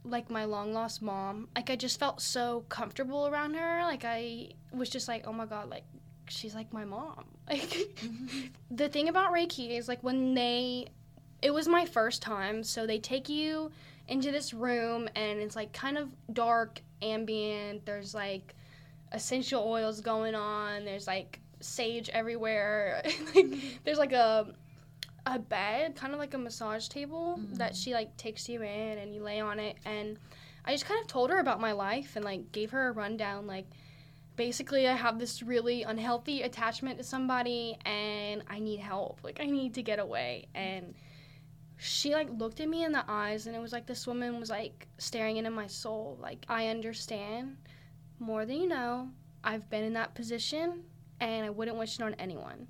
[0.04, 1.48] like my long lost mom.
[1.54, 3.82] Like I just felt so comfortable around her.
[3.82, 5.84] Like I was just like, oh my god, like
[6.28, 7.24] she's like my mom.
[7.50, 7.98] Like
[8.70, 10.86] the thing about Reiki is like when they,
[11.42, 13.72] it was my first time, so they take you
[14.06, 17.84] into this room and it's like kind of dark, ambient.
[17.84, 18.54] There's like
[19.10, 20.84] essential oils going on.
[20.84, 23.02] There's like sage everywhere.
[23.34, 23.48] like
[23.84, 24.54] there's like a
[25.26, 27.80] a bed, kind of like a massage table that mm-hmm.
[27.80, 30.18] she like takes you in and you lay on it and
[30.64, 33.46] I just kind of told her about my life and like gave her a rundown
[33.46, 33.66] like
[34.36, 39.20] basically I have this really unhealthy attachment to somebody and I need help.
[39.22, 40.94] Like I need to get away and
[41.76, 44.50] she like looked at me in the eyes and it was like this woman was
[44.50, 47.56] like staring into my soul like I understand
[48.18, 49.08] more than you know.
[49.42, 50.84] I've been in that position
[51.20, 52.66] and I wouldn't wish it on anyone.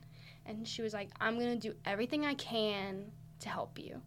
[0.46, 4.00] And she was like, I'm to do everything I can to help you.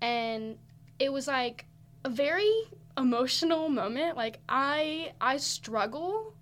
[0.00, 0.58] And
[0.98, 1.66] it was like
[2.04, 2.50] a very
[2.96, 4.16] emotional moment.
[4.16, 6.34] Like I I struggle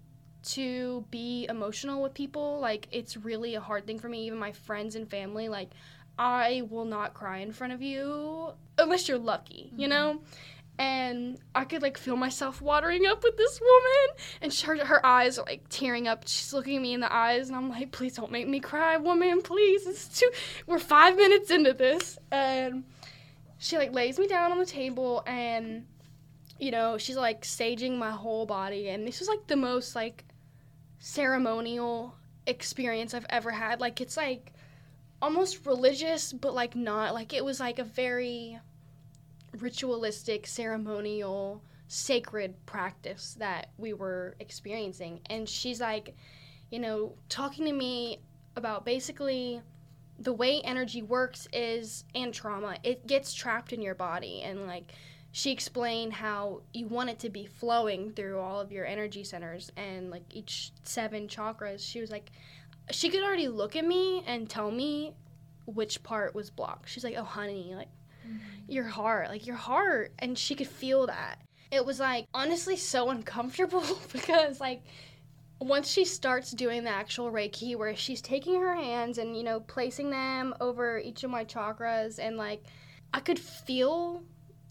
[0.42, 2.60] to be emotional with people.
[2.60, 5.70] Like it's really a hard thing for me even my friends and family like
[6.18, 9.90] I will not cry in front of you unless you're lucky, you mm-hmm.
[9.90, 10.20] know?
[10.80, 15.38] And I could like feel myself watering up with this woman, and her, her eyes
[15.38, 16.24] are like tearing up.
[16.26, 18.96] She's looking at me in the eyes, and I'm like, "Please don't make me cry,
[18.96, 19.42] woman.
[19.42, 20.30] Please, it's too.
[20.66, 22.84] We're five minutes into this." And
[23.58, 25.84] she like lays me down on the table, and
[26.58, 30.24] you know she's like staging my whole body, and this was like the most like
[30.98, 32.14] ceremonial
[32.46, 33.80] experience I've ever had.
[33.80, 34.54] Like it's like
[35.20, 37.12] almost religious, but like not.
[37.12, 38.58] Like it was like a very
[39.58, 45.20] ritualistic, ceremonial, sacred practice that we were experiencing.
[45.28, 46.14] And she's like,
[46.70, 48.20] you know, talking to me
[48.56, 49.60] about basically
[50.18, 54.92] the way energy works is and trauma, it gets trapped in your body and like
[55.32, 59.70] she explained how you want it to be flowing through all of your energy centers
[59.76, 61.80] and like each seven chakras.
[61.80, 62.30] She was like
[62.90, 65.14] she could already look at me and tell me
[65.66, 66.88] which part was blocked.
[66.88, 67.88] She's like, "Oh, honey, like
[68.26, 68.38] mm-hmm.
[68.70, 71.38] Your heart, like your heart," and she could feel that.
[71.70, 74.82] It was like honestly so uncomfortable because like
[75.60, 79.60] once she starts doing the actual Reiki, where she's taking her hands and you know
[79.60, 82.62] placing them over each of my chakras, and like
[83.12, 84.22] I could feel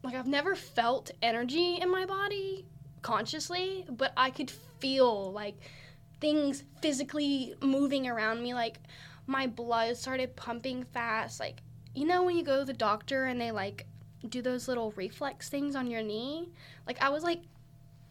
[0.04, 2.66] like I've never felt energy in my body
[3.02, 5.56] consciously, but I could feel like
[6.20, 8.54] things physically moving around me.
[8.54, 8.78] Like
[9.28, 11.40] my blood started pumping fast.
[11.40, 11.62] Like,
[11.96, 13.86] you know, when you go to the doctor and they like
[14.28, 16.50] do those little reflex things on your knee.
[16.88, 17.42] Like I was like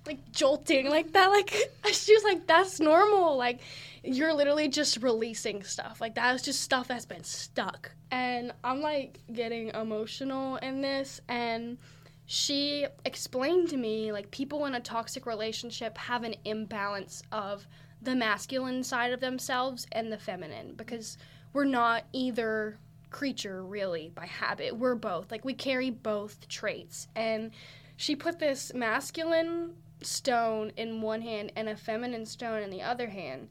[0.07, 1.51] like jolting like that like
[1.93, 3.61] she was like that's normal like
[4.03, 8.81] you're literally just releasing stuff like that is just stuff that's been stuck and i'm
[8.81, 11.77] like getting emotional in this and
[12.25, 17.67] she explained to me like people in a toxic relationship have an imbalance of
[18.01, 21.19] the masculine side of themselves and the feminine because
[21.53, 22.79] we're not either
[23.11, 27.51] creature really by habit we're both like we carry both traits and
[27.97, 33.09] she put this masculine stone in one hand and a feminine stone in the other
[33.09, 33.49] hand.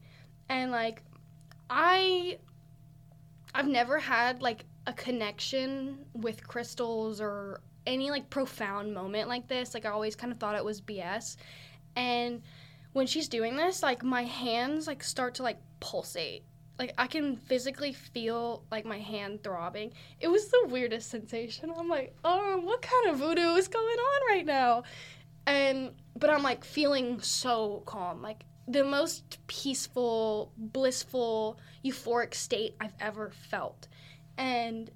[0.48, 1.02] And like
[1.68, 2.38] I
[3.54, 9.74] I've never had like a connection with crystals or any like profound moment like this.
[9.74, 11.36] Like I always kind of thought it was BS.
[11.96, 12.42] And
[12.92, 16.44] when she's doing this, like my hands like start to like pulsate.
[16.78, 19.92] Like I can physically feel like my hand throbbing.
[20.20, 21.72] It was the weirdest sensation.
[21.76, 24.84] I'm like, oh, what kind of voodoo is going on right now?
[25.46, 32.94] And but I'm like feeling so calm, like the most peaceful, blissful, euphoric state I've
[33.00, 33.88] ever felt.
[34.36, 34.90] And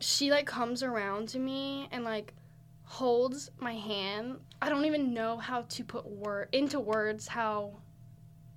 [0.00, 2.32] she like comes around to me and like
[2.84, 4.38] holds my hand.
[4.60, 7.76] I don't even know how to put word into words how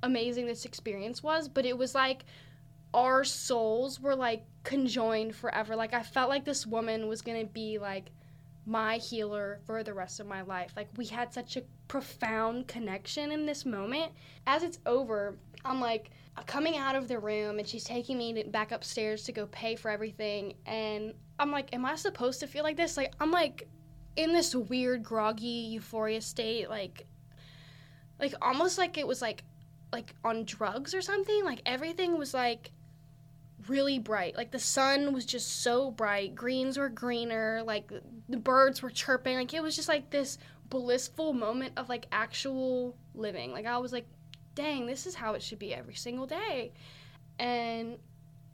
[0.02, 2.26] amazing this experience was, but it was like
[2.94, 5.76] our souls were like conjoined forever.
[5.76, 8.12] Like I felt like this woman was going to be like
[8.66, 10.74] my healer for the rest of my life.
[10.76, 14.12] Like we had such a profound connection in this moment.
[14.48, 16.12] As it's over, I'm like
[16.46, 19.92] coming out of the room and she's taking me back upstairs to go pay for
[19.92, 22.98] everything and I'm like am I supposed to feel like this?
[22.98, 23.68] Like I'm like
[24.16, 27.06] in this weird groggy euphoria state like
[28.20, 29.44] like almost like it was like
[29.92, 31.46] like on drugs or something.
[31.46, 32.72] Like everything was like
[33.68, 34.36] really bright.
[34.36, 36.36] Like the sun was just so bright.
[36.36, 37.62] Greens were greener.
[37.66, 37.92] Like
[38.30, 39.36] the birds were chirping.
[39.36, 40.38] Like it was just like this
[40.70, 43.52] blissful moment of like actual living.
[43.52, 44.08] Like I was like,
[44.56, 46.74] dang, this is how it should be every single day.
[47.40, 47.98] And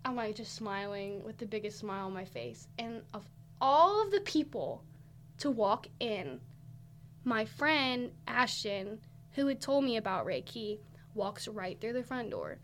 [0.06, 2.68] I'm like just smiling with the biggest smile on my face.
[2.78, 3.28] And of
[3.62, 4.84] all of the people
[5.40, 6.40] to walk in,
[7.24, 9.00] my friend Ashton,
[9.32, 10.80] who had told me about Reiki,
[11.14, 12.60] walks right through the front door.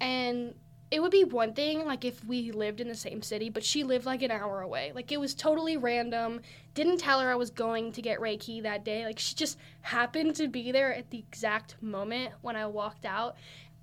[0.00, 0.54] And
[0.92, 3.82] it would be one thing like if we lived in the same city, but she
[3.82, 4.92] lived like an hour away.
[4.94, 6.42] Like it was totally random.
[6.74, 9.06] Didn't tell her I was going to get Reiki that day.
[9.06, 13.36] Like she just happened to be there at the exact moment when I walked out.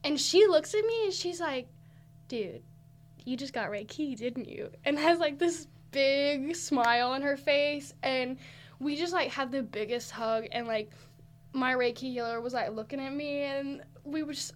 [0.04, 1.68] And she looks at me and she's like,
[2.28, 2.62] dude,
[3.26, 4.70] you just got Reiki, didn't you?
[4.86, 7.92] And has like this big smile on her face.
[8.04, 8.38] And
[8.80, 10.46] we just like had the biggest hug.
[10.52, 10.92] And like
[11.54, 14.54] my Reiki healer was like looking at me and we were just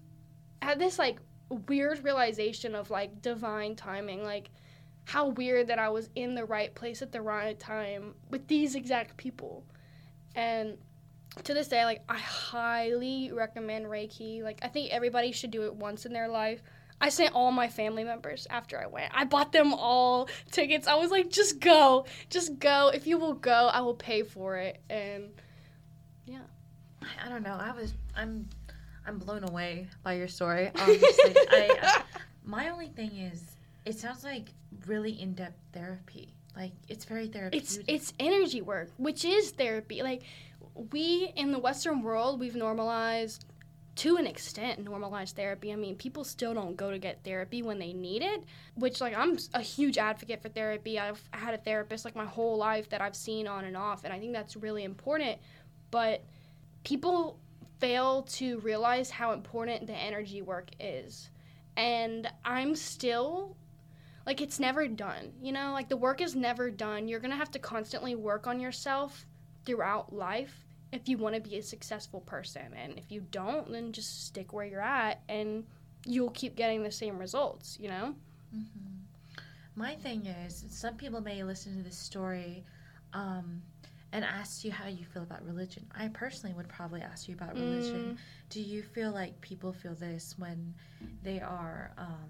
[0.61, 1.17] had this like
[1.53, 4.49] weird realization of like divine timing like
[5.05, 8.75] how weird that I was in the right place at the right time with these
[8.75, 9.63] exact people.
[10.35, 10.77] And
[11.43, 14.43] to this day, like I highly recommend Reiki.
[14.43, 16.61] Like I think everybody should do it once in their life.
[17.01, 19.11] I sent all my family members after I went.
[19.13, 20.87] I bought them all tickets.
[20.87, 22.91] I was like, just go, just go.
[22.93, 24.81] If you will go, I will pay for it.
[24.89, 25.31] And
[26.25, 26.39] yeah,
[27.23, 27.57] I don't know.
[27.59, 28.47] I was I'm
[29.05, 30.71] I'm blown away by your story.
[30.75, 32.01] Honestly, I, uh,
[32.45, 34.49] my only thing is, it sounds like
[34.85, 36.33] really in depth therapy.
[36.55, 37.61] Like it's very therapeutic.
[37.61, 40.03] It's it's energy work, which is therapy.
[40.03, 40.23] Like
[40.91, 43.45] we in the Western world, we've normalized
[43.95, 45.71] to an extent normalized therapy.
[45.71, 48.43] I mean, people still don't go to get therapy when they need it,
[48.75, 50.99] which like I'm a huge advocate for therapy.
[50.99, 54.13] I've had a therapist like my whole life that I've seen on and off, and
[54.13, 55.39] I think that's really important.
[55.89, 56.23] But
[56.83, 57.39] people
[57.83, 61.29] fail to realize how important the energy work is.
[61.75, 63.57] And I'm still
[64.25, 65.33] like it's never done.
[65.41, 67.09] You know, like the work is never done.
[67.09, 69.25] You're going to have to constantly work on yourself
[69.65, 72.73] throughout life if you want to be a successful person.
[72.73, 75.65] And if you don't, then just stick where you're at and
[76.05, 78.15] you'll keep getting the same results, you know?
[78.55, 79.41] Mm-hmm.
[79.75, 82.63] My thing is, some people may listen to this story
[83.11, 83.61] um,
[84.13, 85.85] and asked you how you feel about religion.
[85.97, 88.13] I personally would probably ask you about religion.
[88.13, 88.17] Mm.
[88.51, 90.75] Do you feel like people feel this when
[91.23, 92.29] they are um,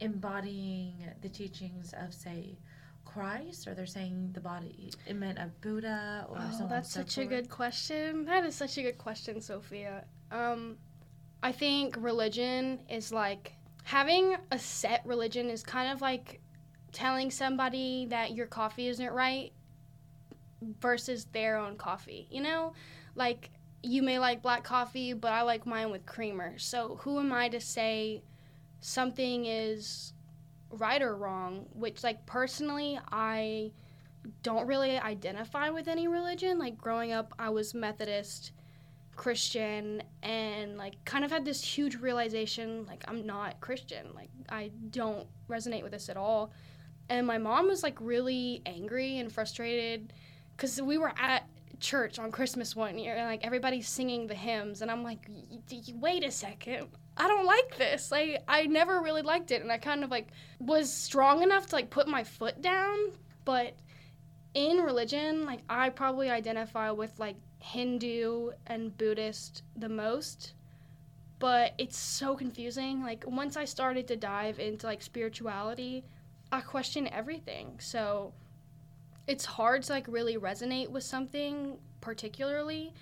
[0.00, 2.58] embodying the teachings of, say,
[3.04, 7.24] Christ, or they're saying the body it meant of Buddha, or oh, that's such a
[7.24, 8.24] good question.
[8.24, 10.04] That is such a good question, Sophia.
[10.32, 10.76] Um,
[11.42, 16.40] I think religion is like having a set religion is kind of like
[16.92, 19.52] telling somebody that your coffee isn't right
[20.80, 22.26] versus their own coffee.
[22.30, 22.72] You know,
[23.14, 23.50] like
[23.82, 26.58] you may like black coffee, but I like mine with creamer.
[26.58, 28.22] So who am I to say
[28.80, 30.12] something is
[30.70, 31.66] right or wrong?
[31.72, 33.72] Which, like, personally, I
[34.42, 36.58] don't really identify with any religion.
[36.58, 38.52] Like growing up, I was Methodist,
[39.16, 44.08] Christian, and like kind of had this huge realization like I'm not Christian.
[44.14, 46.52] Like I don't resonate with this at all.
[47.08, 50.12] And my mom was like really angry and frustrated
[50.60, 51.48] because we were at
[51.78, 55.26] church on Christmas one year and like everybody's singing the hymns and I'm like
[55.94, 56.88] wait a second.
[57.16, 58.12] I don't like this.
[58.12, 61.76] Like I never really liked it and I kind of like was strong enough to
[61.76, 63.12] like put my foot down
[63.46, 63.74] but
[64.52, 70.52] in religion like I probably identify with like Hindu and Buddhist the most
[71.38, 73.02] but it's so confusing.
[73.02, 76.04] Like once I started to dive into like spirituality
[76.52, 77.78] I question everything.
[77.78, 78.34] So
[79.26, 82.92] it's hard to like really resonate with something particularly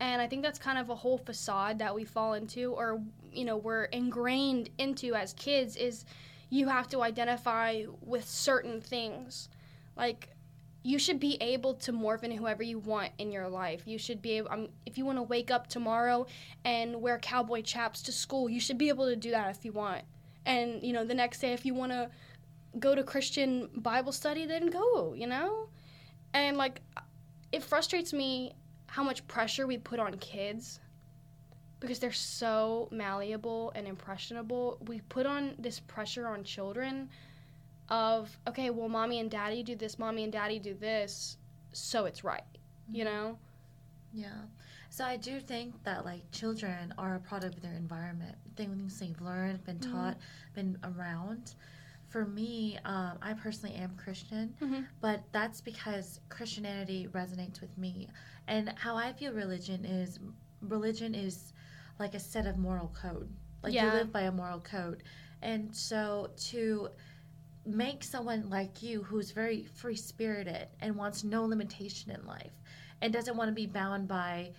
[0.00, 3.00] and i think that's kind of a whole facade that we fall into or
[3.32, 6.04] you know we're ingrained into as kids is
[6.50, 9.48] you have to identify with certain things
[9.96, 10.28] like
[10.84, 13.82] you should be able to morph into whoever you want in your life.
[13.86, 16.26] You should be able, um, if you want to wake up tomorrow
[16.62, 19.72] and wear cowboy chaps to school, you should be able to do that if you
[19.72, 20.02] want.
[20.44, 22.10] And, you know, the next day, if you want to
[22.78, 25.68] go to Christian Bible study, then go, you know?
[26.32, 26.80] And like,
[27.52, 28.54] it frustrates me
[28.86, 30.80] how much pressure we put on kids
[31.80, 34.78] because they're so malleable and impressionable.
[34.88, 37.10] We put on this pressure on children
[37.88, 41.36] of, okay, well, mommy and daddy do this, mommy and daddy do this,
[41.72, 42.42] so it's right,
[42.90, 43.14] you mm-hmm.
[43.14, 43.38] know?
[44.12, 44.42] Yeah.
[44.88, 49.20] So I do think that like children are a product of their environment, things they've
[49.20, 49.92] learned, been mm-hmm.
[49.92, 50.54] taught, mm-hmm.
[50.54, 51.54] been around
[52.14, 54.82] for me, um, I personally am Christian, mm-hmm.
[55.00, 58.06] but that's because Christianity resonates with me.
[58.46, 60.20] And how I view religion is
[60.62, 61.52] religion is
[61.98, 63.28] like a set of moral code.
[63.64, 63.86] Like yeah.
[63.86, 65.02] you live by a moral code.
[65.42, 66.90] And so to
[67.66, 72.52] make someone like you who's very free spirited and wants no limitation in life
[73.02, 74.52] and doesn't want to be bound by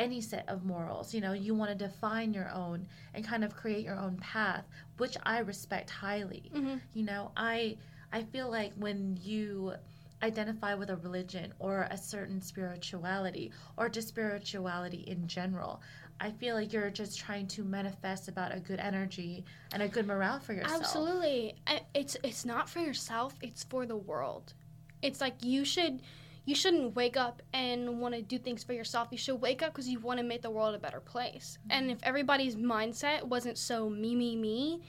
[0.00, 1.14] any set of morals.
[1.14, 4.64] You know, you want to define your own and kind of create your own path,
[4.96, 6.50] which I respect highly.
[6.52, 6.76] Mm-hmm.
[6.94, 7.76] You know, I
[8.12, 9.74] I feel like when you
[10.22, 15.80] identify with a religion or a certain spirituality or just spirituality in general,
[16.18, 20.06] I feel like you're just trying to manifest about a good energy and a good
[20.06, 20.82] morale for yourself.
[20.82, 21.54] Absolutely.
[21.94, 24.54] It's it's not for yourself, it's for the world.
[25.02, 26.00] It's like you should
[26.44, 29.08] you shouldn't wake up and want to do things for yourself.
[29.10, 31.58] You should wake up because you want to make the world a better place.
[31.60, 31.70] Mm-hmm.
[31.70, 34.80] And if everybody's mindset wasn't so me, me, me,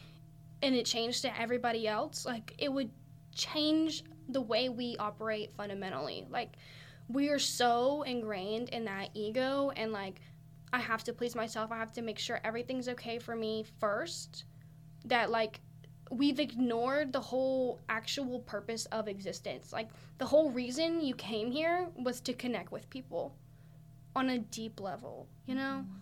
[0.61, 2.89] and it changed to everybody else, like it would
[3.35, 6.25] change the way we operate fundamentally.
[6.29, 6.53] Like
[7.09, 10.21] we are so ingrained in that ego and like
[10.73, 11.71] I have to please myself.
[11.71, 14.45] I have to make sure everything's okay for me first.
[15.05, 15.59] That like
[16.11, 19.71] we've ignored the whole actual purpose of existence.
[19.71, 23.33] Like the whole reason you came here was to connect with people
[24.15, 25.83] on a deep level, you know?
[25.83, 25.97] Mm-hmm.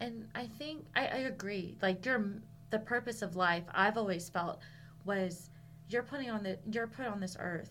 [0.00, 1.76] And I think I, I agree.
[1.82, 2.24] Like your
[2.70, 4.60] the purpose of life I've always felt
[5.04, 5.50] was
[5.88, 7.70] you're putting on the you're put on this earth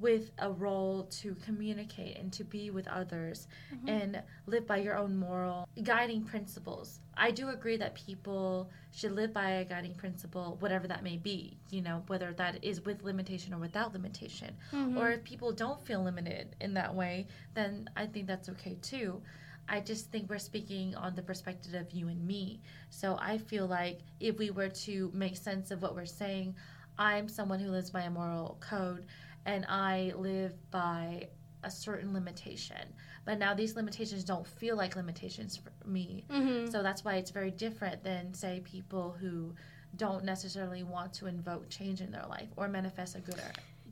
[0.00, 3.88] with a role to communicate and to be with others mm-hmm.
[3.88, 7.00] and live by your own moral guiding principles.
[7.16, 11.58] I do agree that people should live by a guiding principle, whatever that may be,
[11.70, 14.54] you know, whether that is with limitation or without limitation.
[14.72, 14.96] Mm-hmm.
[14.96, 19.20] Or if people don't feel limited in that way, then I think that's okay too.
[19.68, 22.60] I just think we're speaking on the perspective of you and me.
[22.88, 26.54] So I feel like if we were to make sense of what we're saying,
[26.98, 29.06] I'm someone who lives by a moral code
[29.48, 31.28] and I live by
[31.64, 32.92] a certain limitation.
[33.24, 36.24] But now these limitations don't feel like limitations for me.
[36.30, 36.70] Mm-hmm.
[36.70, 39.54] So that's why it's very different than, say, people who
[39.96, 43.40] don't necessarily want to invoke change in their life or manifest a good,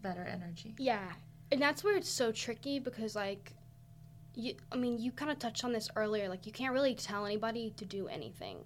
[0.03, 0.75] better energy.
[0.79, 1.11] Yeah.
[1.51, 3.55] And that's where it's so tricky because, like,
[4.35, 6.29] you, I mean, you kind of touched on this earlier.
[6.29, 8.59] Like, you can't really tell anybody to do anything.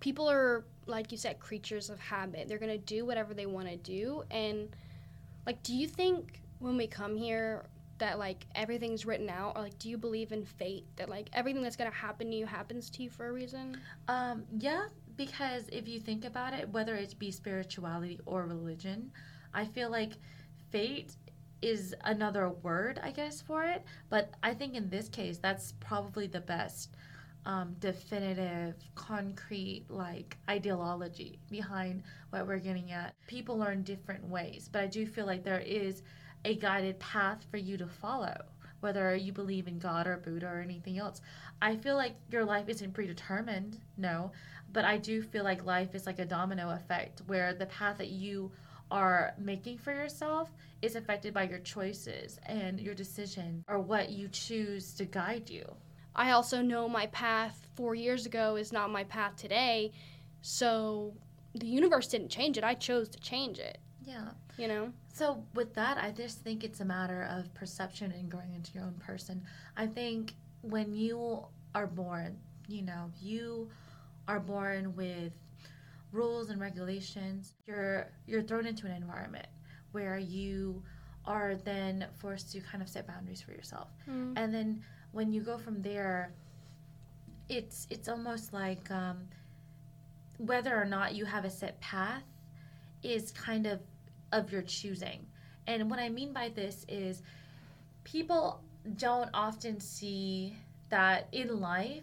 [0.00, 2.48] People are, like you said, creatures of habit.
[2.48, 4.24] They're going to do whatever they want to do.
[4.30, 4.70] And,
[5.46, 7.66] like, do you think when we come here
[7.98, 11.62] that like everything's written out, or like do you believe in fate that like everything
[11.62, 13.76] that's gonna happen to you happens to you for a reason?
[14.08, 14.86] Um, yeah,
[15.16, 19.10] because if you think about it, whether it be spirituality or religion,
[19.54, 20.12] I feel like
[20.70, 21.16] fate
[21.60, 23.84] is another word, I guess, for it.
[24.10, 26.96] But I think in this case, that's probably the best
[27.46, 33.14] um, definitive, concrete, like ideology behind what we're getting at.
[33.26, 36.02] People learn different ways, but I do feel like there is
[36.44, 38.36] a guided path for you to follow,
[38.80, 41.20] whether you believe in God or Buddha or anything else.
[41.60, 44.32] I feel like your life isn't predetermined, no,
[44.72, 48.08] but I do feel like life is like a domino effect where the path that
[48.08, 48.50] you
[48.90, 50.50] are making for yourself
[50.82, 55.64] is affected by your choices and your decision or what you choose to guide you.
[56.14, 59.92] I also know my path four years ago is not my path today.
[60.42, 61.14] So
[61.54, 62.64] the universe didn't change it.
[62.64, 63.78] I chose to change it.
[64.04, 64.30] Yeah.
[64.58, 64.92] You know?
[65.14, 68.84] So, with that, I just think it's a matter of perception and growing into your
[68.84, 69.42] own person.
[69.76, 71.44] I think when you
[71.74, 73.68] are born, you know, you
[74.26, 75.32] are born with
[76.12, 77.54] rules and regulations.
[77.66, 79.46] You're you're thrown into an environment
[79.92, 80.82] where you
[81.26, 83.88] are then forced to kind of set boundaries for yourself.
[84.08, 84.32] Mm.
[84.36, 84.82] And then
[85.12, 86.32] when you go from there,
[87.48, 89.28] it's it's almost like um,
[90.38, 92.24] whether or not you have a set path
[93.02, 93.80] is kind of
[94.32, 95.26] of your choosing.
[95.66, 97.22] And what I mean by this is
[98.04, 98.62] people
[98.96, 100.56] don't often see
[100.88, 102.02] that in life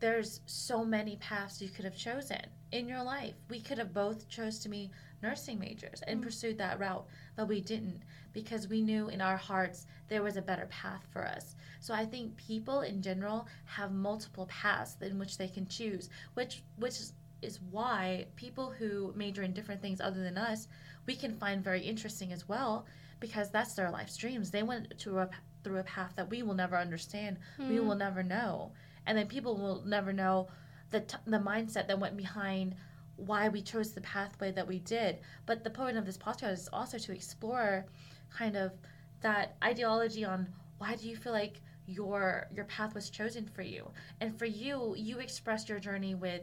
[0.00, 2.40] there's so many paths you could have chosen
[2.72, 3.34] in your life.
[3.50, 4.90] We could have both chose to be
[5.22, 6.22] nursing majors and Mm.
[6.22, 10.42] pursued that route, but we didn't because we knew in our hearts there was a
[10.42, 11.56] better path for us.
[11.80, 16.62] So I think people in general have multiple paths in which they can choose, which
[16.76, 16.98] which
[17.42, 20.68] is why people who major in different things other than us,
[21.06, 22.86] we can find very interesting as well
[23.18, 24.50] because that's their life's dreams.
[24.50, 25.30] They went to a,
[25.64, 27.38] through a path that we will never understand,
[27.68, 27.86] we Mm.
[27.86, 28.72] will never know,
[29.06, 30.48] and then people will never know
[30.90, 32.74] the t- the mindset that went behind
[33.16, 35.18] why we chose the pathway that we did.
[35.46, 37.86] But the point of this podcast is also to explore
[38.30, 38.72] kind of
[39.20, 40.48] that ideology on
[40.78, 43.90] why do you feel like your your path was chosen for you
[44.20, 46.42] and for you you expressed your journey with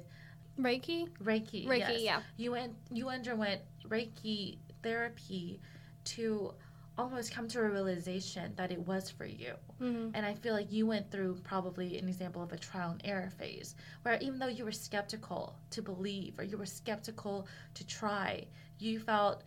[0.59, 1.07] Reiki?
[1.23, 1.67] Reiki.
[1.67, 2.01] Reiki, yes.
[2.01, 2.21] yeah.
[2.35, 2.73] You went.
[2.91, 5.59] You underwent Reiki therapy
[6.05, 6.53] to
[6.97, 9.53] almost come to a realization that it was for you.
[9.79, 13.01] hmm And I feel like you went through probably an example of a trial and
[13.03, 17.85] error phase, where even though you were skeptical to believe or you were skeptical to
[17.85, 18.45] try,
[18.79, 19.43] you felt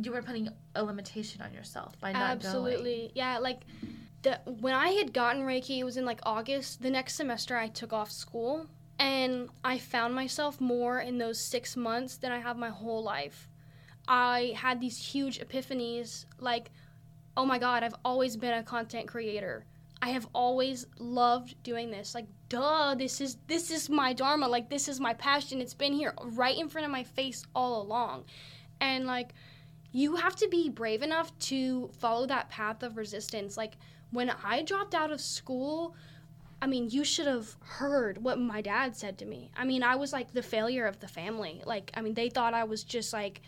[0.00, 2.32] you were putting a limitation on yourself by not going.
[2.32, 3.12] Absolutely.
[3.14, 3.60] Yeah, like
[4.22, 6.82] the when I had gotten Reiki, it was in like August.
[6.82, 8.66] The next semester I took off school
[8.98, 13.48] and I found myself more in those 6 months than I have my whole life.
[14.08, 16.70] I had these huge epiphanies like
[17.36, 19.64] oh my god, I've always been a content creator.
[20.00, 22.14] I have always loved doing this.
[22.14, 24.48] Like duh, this is this is my dharma.
[24.48, 25.60] Like this is my passion.
[25.60, 28.24] It's been here right in front of my face all along.
[28.80, 29.32] And like
[29.92, 33.56] you have to be brave enough to follow that path of resistance.
[33.56, 33.74] Like
[34.10, 35.94] when I dropped out of school,
[36.60, 39.50] I mean, you should have heard what my dad said to me.
[39.56, 41.62] I mean, I was like the failure of the family.
[41.66, 43.42] Like, I mean, they thought I was just like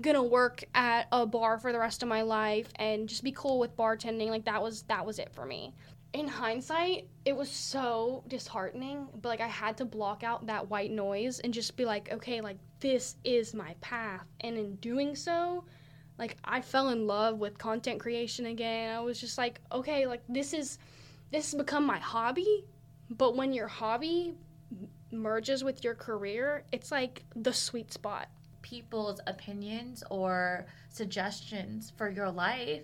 [0.00, 3.58] gonna work at a bar for the rest of my life and just be cool
[3.58, 4.28] with bartending.
[4.28, 5.74] Like that was that was it for me.
[6.12, 10.90] In hindsight, it was so disheartening, but like I had to block out that white
[10.90, 14.26] noise and just be like, okay, like this is my path.
[14.40, 15.64] And in doing so,
[16.18, 18.94] like I fell in love with content creation again.
[18.94, 20.78] I was just like, okay, like this is
[21.32, 22.64] this has become my hobby.
[23.10, 24.34] But when your hobby
[25.10, 28.28] merges with your career, it's like the sweet spot.
[28.66, 32.82] People's opinions or suggestions for your life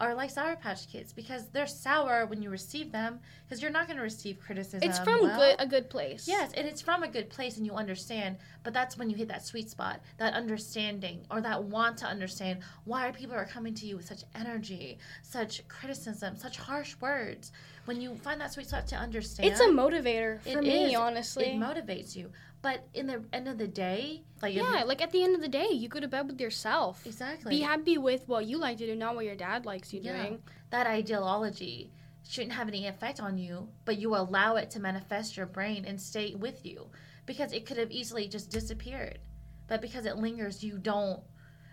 [0.00, 3.86] are like Sour Patch Kids because they're sour when you receive them because you're not
[3.86, 4.88] going to receive criticism.
[4.88, 5.36] It's from well.
[5.38, 6.28] good a good place.
[6.28, 9.28] Yes, and it's from a good place and you understand, but that's when you hit
[9.28, 13.86] that sweet spot, that understanding or that want to understand why people are coming to
[13.86, 17.52] you with such energy, such criticism, such harsh words.
[17.86, 20.96] When you find that sweet spot to understand, It's a motivator for me, is.
[20.96, 21.46] honestly.
[21.46, 22.32] It motivates you.
[22.66, 25.46] But in the end of the day, like yeah, like at the end of the
[25.46, 27.06] day, you go to bed with yourself.
[27.06, 27.50] exactly.
[27.50, 30.20] Be happy with what you like to do, not what your dad likes you Yeah.
[30.20, 30.42] doing.
[30.70, 31.92] that ideology
[32.28, 36.00] shouldn't have any effect on you, but you allow it to manifest your brain and
[36.00, 36.88] stay with you
[37.24, 39.20] because it could have easily just disappeared.
[39.68, 41.20] But because it lingers, you don't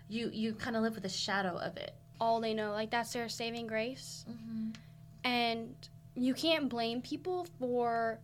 [0.08, 1.92] you you kind of live with a shadow of it.
[2.20, 4.24] All they know, like that's their saving grace.
[4.30, 4.70] Mm-hmm.
[5.24, 5.74] And
[6.14, 8.20] you can't blame people for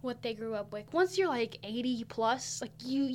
[0.00, 0.92] what they grew up with.
[0.92, 3.14] Once you're like 80 plus, like you,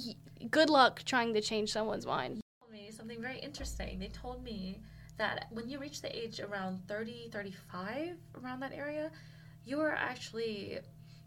[0.51, 2.41] good luck trying to change someone's mind.
[2.61, 3.99] told me something very interesting.
[3.99, 4.79] They told me
[5.17, 9.11] that when you reach the age around 30, 35, around that area,
[9.65, 10.79] you are actually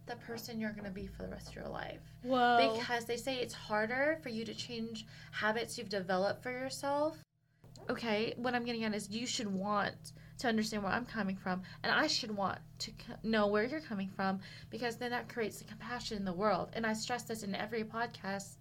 [0.07, 2.01] the person you're going to be for the rest of your life.
[2.23, 2.77] Whoa.
[2.79, 7.17] Because they say it's harder for you to change habits you've developed for yourself.
[7.91, 11.63] Okay, what I'm getting at is you should want to understand where I'm coming from,
[11.83, 15.65] and I should want to know where you're coming from because then that creates the
[15.65, 16.71] compassion in the world.
[16.75, 18.57] And I stress this in every podcast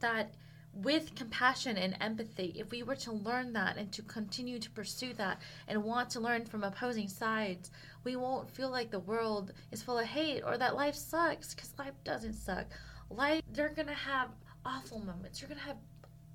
[0.00, 0.32] that
[0.72, 5.12] with compassion and empathy, if we were to learn that and to continue to pursue
[5.14, 7.70] that and want to learn from opposing sides,
[8.04, 11.72] we won't feel like the world is full of hate or that life sucks because
[11.78, 12.66] life doesn't suck.
[13.10, 14.28] Life, they're gonna have
[14.64, 15.40] awful moments.
[15.40, 15.76] You're gonna have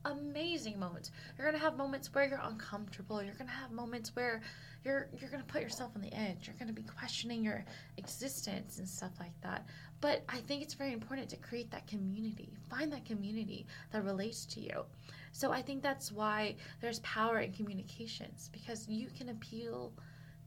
[0.05, 1.11] amazing moments.
[1.37, 3.21] You're gonna have moments where you're uncomfortable.
[3.21, 4.41] You're gonna have moments where
[4.83, 6.47] you're you're gonna put yourself on the edge.
[6.47, 7.65] You're gonna be questioning your
[7.97, 9.65] existence and stuff like that.
[10.01, 12.53] But I think it's very important to create that community.
[12.69, 14.85] Find that community that relates to you.
[15.31, 19.91] So I think that's why there's power in communications because you can appeal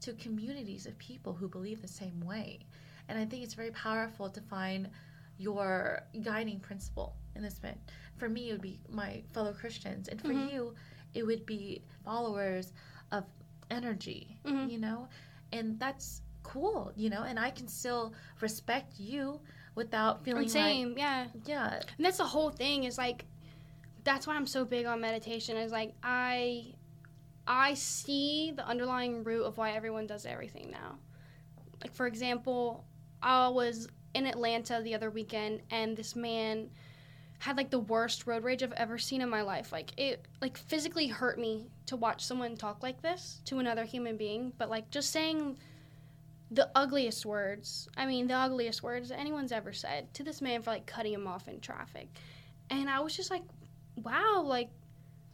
[0.01, 2.59] to communities of people who believe the same way.
[3.09, 4.89] And I think it's very powerful to find
[5.37, 7.77] your guiding principle in this event.
[8.17, 10.51] For me, it would be my fellow Christians, and for Mhm.
[10.51, 10.75] you,
[11.13, 12.73] it would be followers
[13.11, 13.25] of
[13.71, 14.69] energy, Mhm.
[14.69, 15.07] you know?
[15.51, 17.23] And that's cool, you know?
[17.23, 19.41] And I can still respect you
[19.75, 21.27] without feeling same, yeah.
[21.45, 23.25] yeah, And that's the whole thing is like
[24.03, 26.73] that's why I'm so big on meditation is like I
[27.45, 30.99] I see the underlying root of why everyone does everything now.
[31.81, 32.85] Like for example,
[33.21, 36.69] I was in Atlanta the other weekend and this man
[37.39, 39.71] had like the worst road rage I've ever seen in my life.
[39.71, 44.17] Like it like physically hurt me to watch someone talk like this to another human
[44.17, 45.57] being, but like just saying
[46.51, 47.87] the ugliest words.
[47.95, 51.27] I mean, the ugliest words anyone's ever said to this man for like cutting him
[51.27, 52.09] off in traffic.
[52.69, 53.43] And I was just like,
[53.95, 54.69] wow, like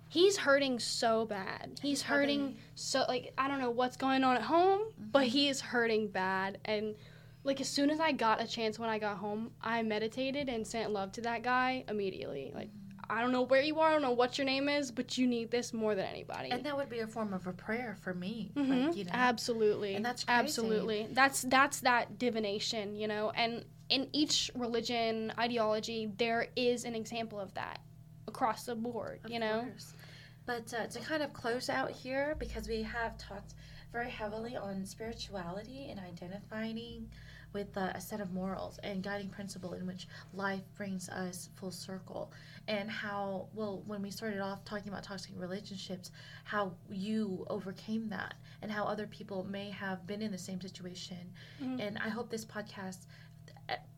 [0.10, 1.80] he's hurting so bad.
[1.82, 4.82] He's hurting so like I don't know what's going on at home,
[5.12, 5.30] but Mhm.
[5.30, 6.96] he is hurting bad and
[7.46, 10.66] like as soon as I got a chance when I got home, I meditated and
[10.66, 12.52] sent love to that guy immediately.
[12.54, 12.70] Like
[13.08, 15.28] I don't know where you are, I don't know what your name is, but you
[15.28, 16.50] need this more than anybody.
[16.50, 18.52] And that would be a form of a prayer for me.
[18.56, 18.88] Mhm.
[18.88, 19.12] Like, you know?
[19.14, 19.94] Absolutely.
[19.96, 20.40] And that's crazy.
[20.40, 21.08] absolutely.
[21.12, 23.30] That's that's that divination, you know.
[23.36, 27.80] And in each religion ideology, there is an example of that
[28.28, 29.62] across the board, Of you know.
[29.70, 29.94] course.
[30.48, 33.54] But uh, to kind of close out here, because we have talked
[33.92, 37.10] very heavily on spirituality and identifying
[37.56, 41.72] with uh, a set of morals and guiding principle in which life brings us full
[41.72, 42.30] circle,
[42.68, 46.12] and how, well, when we started off talking about toxic relationships,
[46.44, 51.32] how you overcame that, and how other people may have been in the same situation.
[51.62, 51.80] Mhm.
[51.80, 53.06] And I hope this podcast,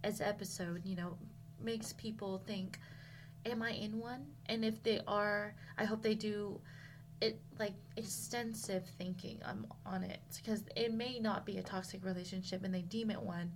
[0.03, 1.17] as episode, you know,
[1.59, 2.79] makes people think
[3.45, 4.25] am I in one?
[4.47, 6.59] And if they are, I hope they do
[7.21, 12.63] it like extensive thinking on, on it because it may not be a toxic relationship
[12.63, 13.51] and they deem it one,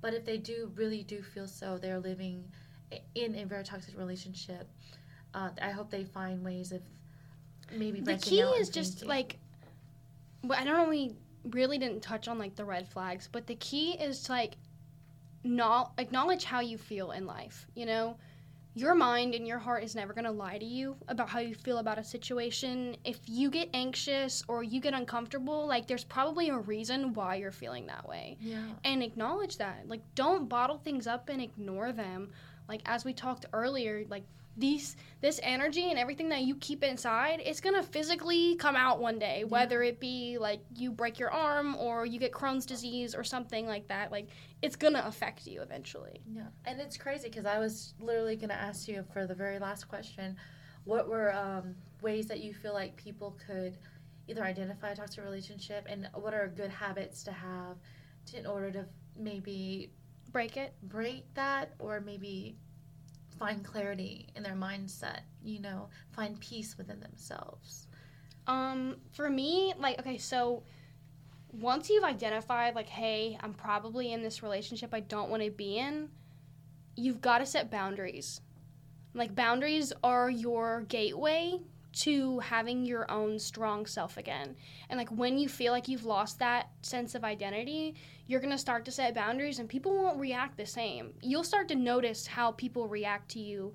[0.00, 2.44] but if they do really do feel so, they're living
[3.14, 4.68] in a very toxic relationship.
[5.34, 6.82] Uh, I hope they find ways of
[7.72, 9.08] maybe The key is just thinking.
[9.08, 9.38] like
[10.44, 11.16] well, I don't know we
[11.50, 14.56] really didn't touch on like the red flags, but the key is to like
[15.44, 18.16] not acknowledge how you feel in life, you know?
[18.76, 21.54] Your mind and your heart is never going to lie to you about how you
[21.54, 22.94] feel about a situation.
[23.04, 27.52] If you get anxious or you get uncomfortable, like there's probably a reason why you're
[27.52, 28.36] feeling that way.
[28.38, 28.58] yeah.
[28.84, 29.88] and acknowledge that.
[29.88, 32.32] Like, don't bottle things up and ignore them.
[32.68, 34.24] Like, as we talked earlier, like
[34.56, 39.18] these this energy and everything that you keep inside, it's gonna physically come out one
[39.18, 39.44] day.
[39.44, 43.66] Whether it be like you break your arm or you get Crohn's disease or something
[43.66, 44.28] like that, like
[44.62, 46.20] it's gonna affect you eventually.
[46.32, 49.58] Yeah, and it's crazy because I was literally going to ask you for the very
[49.58, 50.36] last question,
[50.84, 53.76] what were um, ways that you feel like people could
[54.28, 57.76] either identify a toxic relationship, and what are good habits to have
[58.26, 58.84] to, in order to
[59.18, 59.90] maybe
[60.32, 60.74] Break it.
[60.82, 62.56] break that, or maybe
[63.38, 65.20] find clarity in their mindset.
[65.42, 67.86] You know, find peace within themselves.
[68.46, 70.62] Um, for me, like, okay, so
[71.52, 75.78] once you've identified, like, hey, I'm probably in this relationship I don't want to be
[75.78, 76.10] in,
[76.96, 78.40] you've got to set boundaries.
[79.14, 81.60] Like, boundaries are your gateway
[81.96, 84.54] to having your own strong self again.
[84.90, 87.94] And, like, when you feel like you've lost that sense of identity,
[88.26, 91.14] you're going to start to set boundaries and people won't react the same.
[91.22, 93.72] You'll start to notice how people react to you.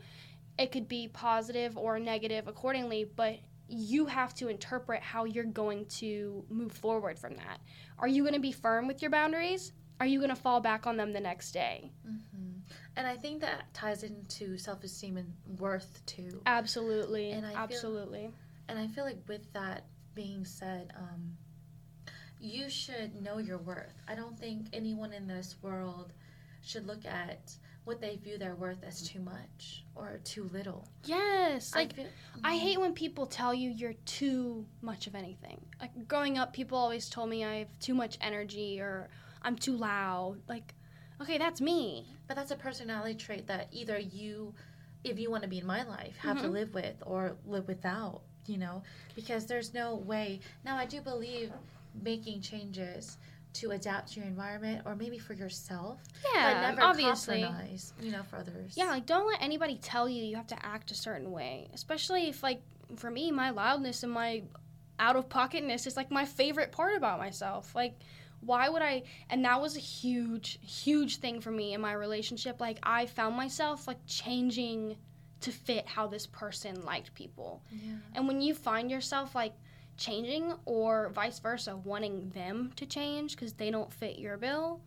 [0.59, 5.85] It could be positive or negative accordingly, but you have to interpret how you're going
[5.85, 7.59] to move forward from that.
[7.97, 9.71] Are you going to be firm with your boundaries?
[9.99, 11.91] Are you going to fall back on them the next day?
[12.05, 12.51] hmm
[12.95, 16.41] And I think that ties into self esteem and worth too.
[16.45, 17.31] Absolutely.
[17.31, 18.31] And I feel- absolutely.
[18.67, 21.37] And I feel like with that being said, um,
[22.39, 23.93] you should know your worth.
[24.07, 26.11] I don't think anyone in this world
[26.61, 30.87] should look at what they view their worth as too much or too little.
[31.03, 31.73] Yes.
[31.73, 32.07] Like I, feel,
[32.43, 35.59] I hate when people tell you you're too much of anything.
[35.79, 39.09] Like growing up, people always told me I have too much energy or
[39.41, 40.37] I'm too loud.
[40.47, 40.73] Like,
[41.21, 42.05] okay, that's me.
[42.27, 44.53] but that's a personality trait that either you,
[45.03, 46.51] if you want to be in my life, have to Mhm.
[46.53, 48.21] live with or live without.
[48.47, 48.81] You know,
[49.15, 50.39] because there's no way.
[50.65, 51.51] Now I do believe
[51.93, 53.17] making changes
[53.53, 56.01] to adapt to your environment or maybe for yourself.
[56.33, 57.41] Yeah, but never obviously.
[57.41, 58.73] compromise, you know, for others.
[58.75, 61.69] Yeah, like don't let anybody tell you you have to act a certain way.
[61.73, 62.61] Especially if like
[62.95, 64.43] for me, my loudness and my
[64.99, 67.75] out of pocketness is like my favorite part about myself.
[67.75, 67.99] Like
[68.41, 72.59] why would I and that was a huge huge thing for me in my relationship.
[72.59, 74.97] Like I found myself like changing
[75.41, 77.63] to fit how this person liked people.
[77.71, 77.93] Yeah.
[78.15, 79.53] And when you find yourself like
[79.97, 84.81] changing or vice versa, wanting them to change because they don't fit your bill,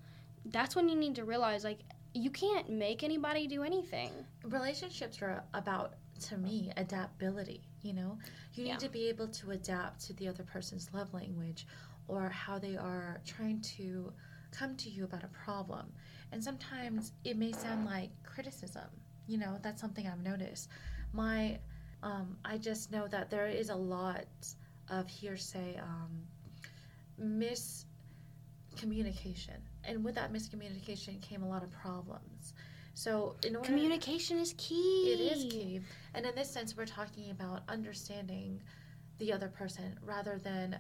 [0.46, 1.78] that's when you need to realize like
[2.12, 4.10] you can't make anybody do anything.
[4.44, 8.16] relationships are about to me adaptability you know
[8.52, 8.76] you need Yeah.
[8.76, 11.66] to be able to adapt to the other person's love language
[12.08, 14.12] or how they are trying to
[14.50, 15.86] come to you about a problem
[16.32, 18.84] and sometimes it may sound like criticism
[19.26, 20.68] you know that's something i've noticed
[21.12, 21.58] my
[22.02, 24.26] um, i just know that there is a lot
[24.90, 26.10] of hearsay um,
[27.20, 32.54] miscommunication and with that miscommunication came a lot of problems
[32.94, 35.12] so in order Communication is key.
[35.12, 35.80] it is key.
[36.14, 38.62] And in this sense, we're talking about understanding
[39.18, 40.78] the other person rather than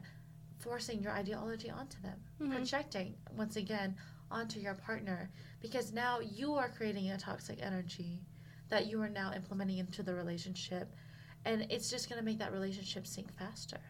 [0.64, 2.50] forcing your ideology onto them, Mhm.
[2.56, 3.94] projecting, once again,
[4.30, 5.30] onto your partner.
[5.60, 8.24] Because now you are creating a toxic energy
[8.70, 10.96] that you are now implementing into the relationship.
[11.44, 13.80] And it's just going to make that relationship sink faster.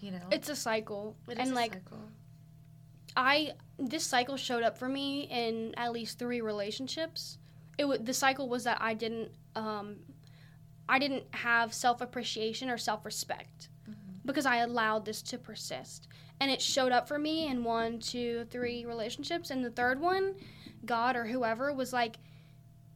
[0.00, 0.28] You know?
[0.32, 1.16] It's a cycle.
[1.28, 2.10] It is and a like cycle.
[3.16, 7.38] I this cycle showed up for me in at least 3 relationships.
[7.78, 10.00] It w- the cycle was that I didn't um
[10.88, 13.68] I didn't have self-appreciation or self-respect.
[14.28, 16.06] Because I allowed this to persist.
[16.38, 19.50] And it showed up for me in one, two, three relationships.
[19.50, 20.34] And the third one,
[20.84, 22.18] God or whoever was like,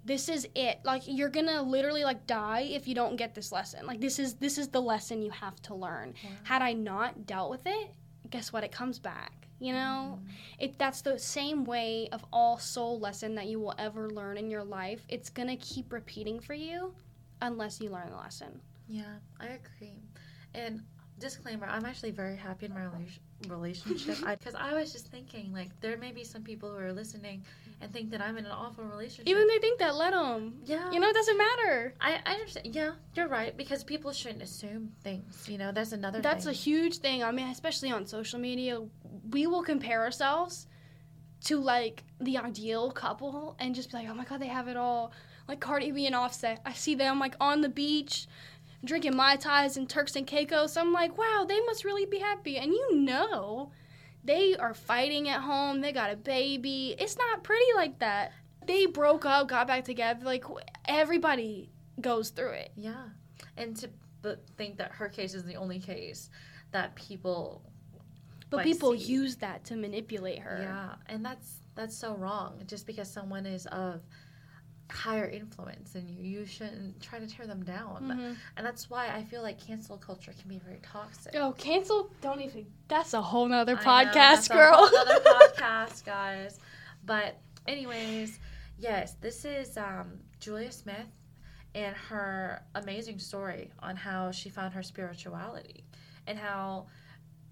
[0.04, 0.80] this is it.
[0.84, 3.86] Like you're gonna literally like die if you don't get this lesson.
[3.86, 6.14] Like this is this is the lesson you have to learn.
[6.44, 7.90] Had I not dealt with it,
[8.30, 8.62] guess what?
[8.62, 9.32] It comes back.
[9.58, 10.18] You know?
[10.20, 10.28] Mhm.
[10.58, 14.50] It that's the same way of all soul lesson that you will ever learn in
[14.50, 15.06] your life.
[15.08, 16.94] It's gonna keep repeating for you
[17.40, 18.60] unless you learn the lesson.
[18.88, 20.02] Yeah, I agree.
[20.54, 20.82] And
[21.22, 23.18] disclaimer, I'm actually very happy in my rela-
[23.48, 27.44] relationship because I, was just thinking like there may be some people who are listening
[27.80, 29.28] and think that I'm in an awful relationship.
[29.28, 30.54] Even they think that, let them.
[30.64, 31.94] yeah, You know, it doesn't matter.
[32.00, 32.74] I, I understand.
[32.74, 35.48] Yeah, you're right because people shouldn't assume things.
[35.48, 36.20] You know, that's another.
[36.20, 37.24] That's a huge thing.
[37.24, 38.80] I mean, especially on social media,
[39.30, 40.66] we will compare ourselves
[41.44, 44.76] to like the ideal couple and just be like, oh my god, they have it
[44.76, 45.12] all.
[45.48, 48.28] Like Cardi B and Offset, I see them like on the beach,
[48.84, 50.76] drinking mai tais and Turks and Caicos.
[50.76, 52.56] I'm like, wow, they must really be happy.
[52.58, 53.70] And you know,
[54.24, 55.80] they are fighting at home.
[55.80, 56.94] They got a baby.
[56.98, 58.32] It's not pretty like that.
[58.66, 60.24] They broke up, got back together.
[60.24, 60.44] Like
[60.86, 61.70] everybody
[62.00, 62.72] goes through it.
[62.76, 63.04] Yeah,
[63.56, 63.90] and to
[64.22, 66.30] but think that her case is the only case
[66.70, 67.62] that people.
[68.50, 70.58] But Like, people see- use that to manipulate her.
[70.60, 72.62] Yeah, and that's that's so wrong.
[72.66, 74.02] Just because someone is of
[74.92, 78.02] higher influence than you, you shouldn't try to tear them down.
[78.02, 78.36] Mhm.
[78.56, 81.34] And that's why I feel like cancel culture can be very toxic.
[81.34, 82.10] Oh, cancel!
[82.20, 82.66] Don't even.
[82.88, 84.74] That's a whole nother know, podcast, that's a girl.
[84.74, 86.58] whole other podcast, guys.
[87.04, 88.38] But anyways,
[88.78, 91.06] yes, this is um, Julia Smith
[91.74, 95.84] and her amazing story on how she found her spirituality
[96.26, 96.86] and how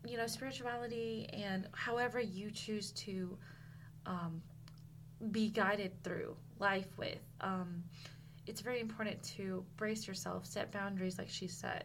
[0.07, 3.37] you know spirituality and however you choose to
[4.07, 4.43] um,
[5.31, 7.19] be guided through life with.
[7.41, 7.83] Um,
[8.47, 11.85] it's very important to brace yourself set boundaries like she said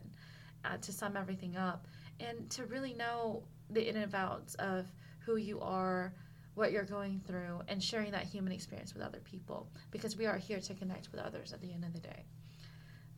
[0.64, 1.88] uh, to sum everything up
[2.20, 4.86] and to really know the in and outs of
[5.20, 6.14] who you are
[6.56, 10.38] what you're going through and sharing that human experience with other people because we are
[10.38, 12.24] here to connect with others at the end of the day.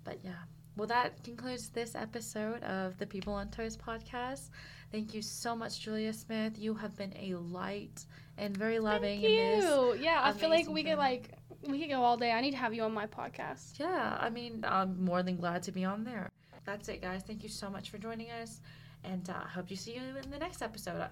[0.03, 0.31] But yeah.
[0.75, 4.49] Well that concludes this episode of the people on toast podcast.
[4.91, 6.57] Thank you so much julia smith.
[6.57, 8.05] You have been a light
[8.37, 9.97] and very loving Thank in this you.
[10.01, 11.31] Yeah, I feel like we could like
[11.67, 12.31] we could go all day.
[12.31, 13.79] I need to have you on my podcast.
[13.79, 16.29] Yeah, I mean, I'm more than glad to be on there.
[16.65, 17.23] That's it, guys.
[17.25, 18.59] Thank you so much for joining us,
[19.03, 21.07] and uh, I hope to see you in the next episode.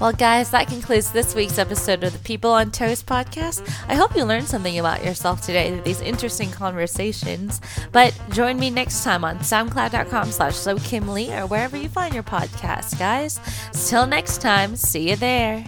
[0.00, 3.68] Well, guys, that concludes this week's episode of the People on Toast podcast.
[3.88, 7.60] I hope you learned something about yourself today through these interesting conversations.
[7.90, 12.14] But join me next time on soundcloud.com slash so Kim Lee or wherever you find
[12.14, 13.40] your podcast, guys.
[13.88, 15.64] Till next time, see you there.